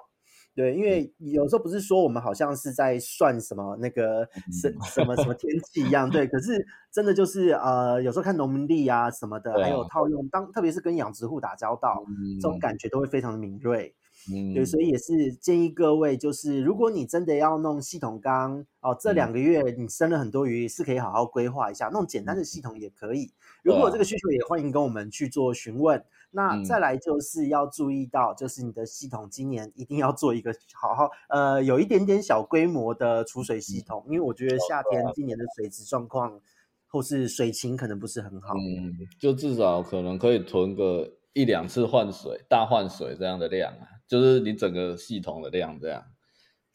[0.56, 6.28] 对，因为有时候不是说我们好像是在算什么那个什什么什么天气一样，对。
[6.28, 12.04] 可是真的就是呃，有时候看农民历啊什么的，还有套用当，特别是跟养殖户打交道，
[12.41, 13.95] 这种感觉都会非常的敏锐。
[14.32, 23.32] 嗯，对，所以也是建议各位，就是如果你真的要弄系统缸哦，这两个月你生了很多鱼，是可以好好规划一下，弄简单的系统也可以。
[23.64, 26.04] 如果有这个需求，也欢迎跟我们去做询问。
[26.32, 36.40] 那再来就是要注意到，就是你的系统今年一定要做一个好好呃，有一点点小规模的储水系统，因为我觉得夏天今年的水质状况
[36.88, 38.54] 或是水情可能不是很好。
[38.54, 43.99] 嗯，就至少可能可以囤个一两次换水，大换水这样的量啊。
[44.10, 46.03] 就是你整个系统的量这样，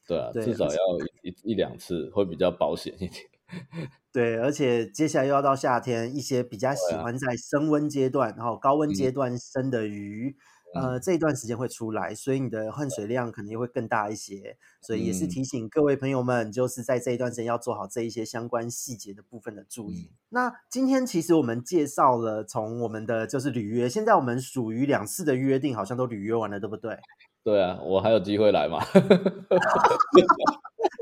[0.08, 0.78] 对啊，对，至少要
[1.22, 3.12] 一一一两次会比较保险一点。
[4.10, 10.36] 对，而且接下来又要到夏天，一些比较喜欢在升温阶段，啊、然后高温阶段生的鱼。
[10.38, 20.10] 嗯呃，这一段时间会出来，所以你的换水量可能也会更大一些，所以也是提醒各位朋友们，就是在这一段时间要做好这一些相关细节的部分的注意。
[20.10, 26.98] 嗯、那今天其实我们介绍了从我们的就是履约，现在我们属于两次的约定，好像都履约完了，对不对？
[27.44, 28.80] 对啊，我还有机会来嘛？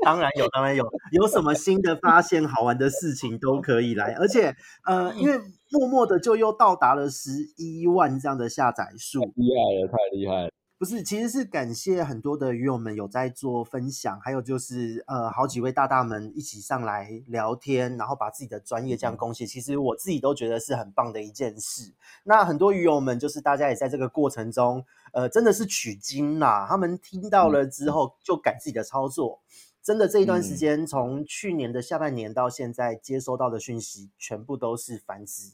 [0.05, 4.13] 当然有，当然有，有什么新的发现、好玩的事情都可以来。
[4.19, 4.53] 而且，
[4.85, 5.37] 呃，因为
[5.71, 10.49] 默默的就又到达了十一万这样的下载数，厉害了，太厉害了！
[10.83, 19.47] 不是，其实是感谢很多的鱼友们有在做分享，还有就是呃，好几位大大们一起上来聊天，然后把自己的专业这样贡献。
[19.47, 21.93] 其实我自己都觉得是很棒的一件事。
[22.25, 26.65] 那很多鱼友们就是大家也在这个过程中，呃，真的是取经啦。
[26.67, 29.39] 他们听到了之后就改自己的操作。
[29.81, 35.53] 真的这一段时间，从去年的下半年到现在，接收到的讯息全部都是繁殖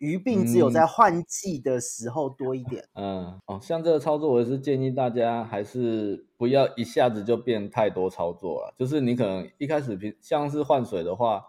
[0.00, 2.82] 鱼病，只有在换季的时候多一点。
[2.94, 8.74] 嗯，嗯哦，像这个操作，我也是建议大家还是不要一下子就变太多操作了。
[8.76, 11.44] 就是你可能一开始平像是换水的话，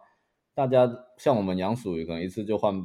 [0.54, 0.88] 大家
[1.18, 2.78] 像我们养鼠鱼，可能一次就换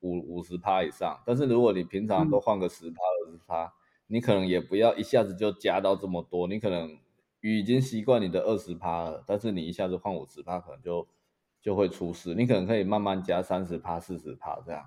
[0.00, 1.22] 五五十趴以上。
[1.24, 3.72] 但是如果你平常都换个十趴二十趴，
[4.08, 6.98] 你可能也不要一下子就加到这么多，你可能。
[7.42, 11.08] 鱼已经习惯你的二十趴了，但是你一下子换五十趴，可能就
[11.62, 12.34] 就会出事。
[12.34, 14.84] 你可能可以慢慢加三十趴、四十趴这样，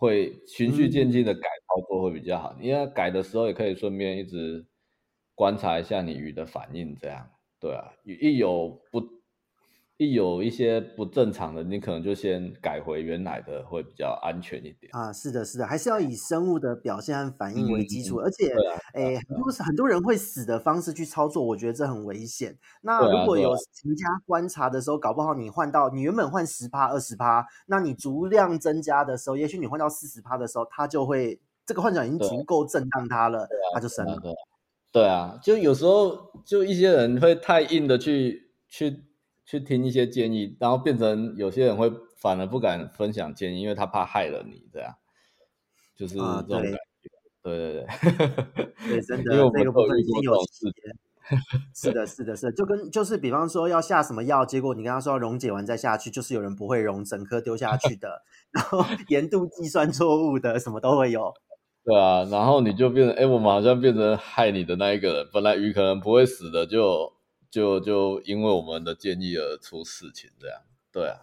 [0.00, 2.56] 会循序渐进的改操作会比较好。
[2.60, 4.66] 因为改的时候也可以顺便一直
[5.36, 7.30] 观察一下你鱼的反应，这样
[7.60, 9.19] 对啊，一有不。
[10.00, 15.12] 一有一些不正常的，你可能就先改回原来的，会比较安全一点啊。
[15.12, 18.16] 是的，是的，还是要以生物的表现和反应为基础。
[18.16, 18.50] 嗯、而且，
[18.94, 22.56] 哎、啊，如果是很多人会死的方式去操作，我觉得这很危险。
[22.80, 34.16] 那如果有勤加观察的时候，搞不好你换到你原本换十趴、二十趴，那你足量增加的时候，也许你换到四十趴的时候，它就会这个换转已经足够震荡它了，它就生了。
[34.90, 39.09] 对啊，就有时候就一些人会太硬的去去。
[39.50, 44.94] 去听一些建议，然后变成有些人会反而不敢分享建议，因为他怕害了你，这样
[45.96, 46.68] 就是这种感觉。
[46.68, 46.74] 啊、
[47.42, 47.86] 对，对对
[48.54, 50.96] 对，对，真 的，因为我们这个部分已经有时间。
[51.74, 58.22] 是的，是的，是的，就跟就是比方说要下什么药，结果你跟他说要溶解完再下去，就是有人不会溶，整颗丢下去的，
[58.52, 61.34] 然后 盐度计算错误的，什么都会有。
[61.84, 67.12] 对啊，然后你就变成，哎，我们好像变成害你的那一个人，本来鱼可能不会死的，就。
[67.50, 71.18] 就就因为我们的建议而出事情，这样对啊，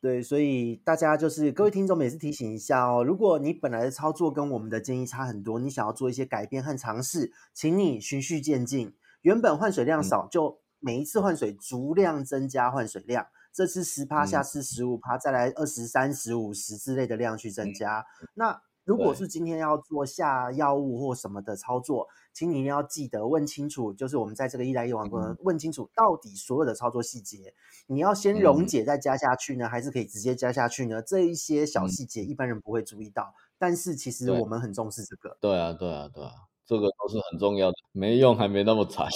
[0.00, 18.04] 对，所以大家就是各位听众们也是提醒一下哦，如果你本来的操作跟我们的建议差很多，你想要做一些改变和尝试，请你循序渐进，原本换水量少，就每一次换水逐量增加换水量，这次十趴，下次十五趴，再来二十三、十五十之类的量去增加，
[18.34, 18.60] 那。
[18.84, 27.54] 如果是今天要做下药物或什么的操作，请你一定要记得问清楚，就是我们在这个一来一往过程问清楚到底所有的操作细节，
[27.86, 31.00] 你要先溶解再加下去呢，还是可以直接加下去呢？
[31.00, 35.36] 这一些小细节一般人不会注意到，但是其实我们很重视这个。
[35.40, 36.30] 对啊，对啊，对啊，
[36.66, 39.08] 这个都是很重要的，没用还没那么惨。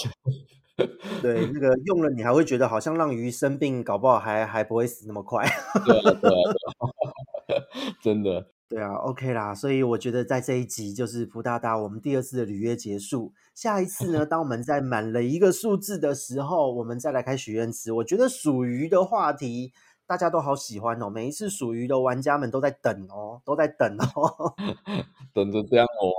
[1.21, 5.45] 对，那个用了你还会觉得好像让鱼生病，搞不好还还不会死那么快。
[5.85, 7.63] 对啊，对啊，对啊，
[8.01, 8.47] 真的。
[8.69, 9.55] 对啊，OK 啦。
[9.55, 13.33] 所以我觉得在这一集就是蒲大大，我们第二次的履约结束。
[13.55, 17.91] 下一次呢， 当我们在满了一个数字的时候，我们再来开许愿池。
[17.91, 19.73] 我觉得属鱼的话题
[20.05, 24.53] 大家都好喜欢哦，每一次属鱼的玩家们都在等哦，都在等哦，
[25.33, 26.13] 等着这样哦。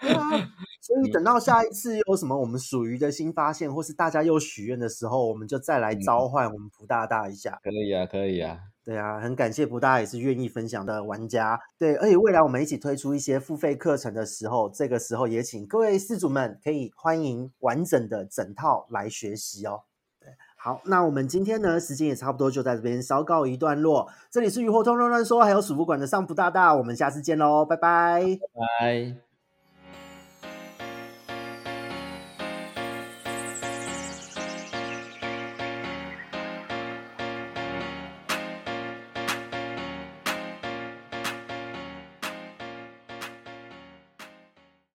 [0.00, 0.30] 对啊，
[0.80, 7.58] 所以等到下一次有什么我们属鱼的新发现，或是大家又许愿的时候，我们就再来召唤我们蒲大大一下。
[7.64, 8.60] 可以啊，可以啊。
[8.84, 11.58] 对啊，很感谢蒲大也是愿意分享的玩家。
[11.78, 19.84] 对，而且未来我们一起推出一些付费课程的时候，这个时候也请各位饲主们可以欢迎完整的整套来学习哦。
[20.20, 24.10] 对，好，那我们今天呢，时间也差不多，就在这边稍告一段落。
[24.30, 29.23] 这里是鱼活通乱乱说，还有鼠不管的上蒲大大，我们下次见喽，拜，拜拜。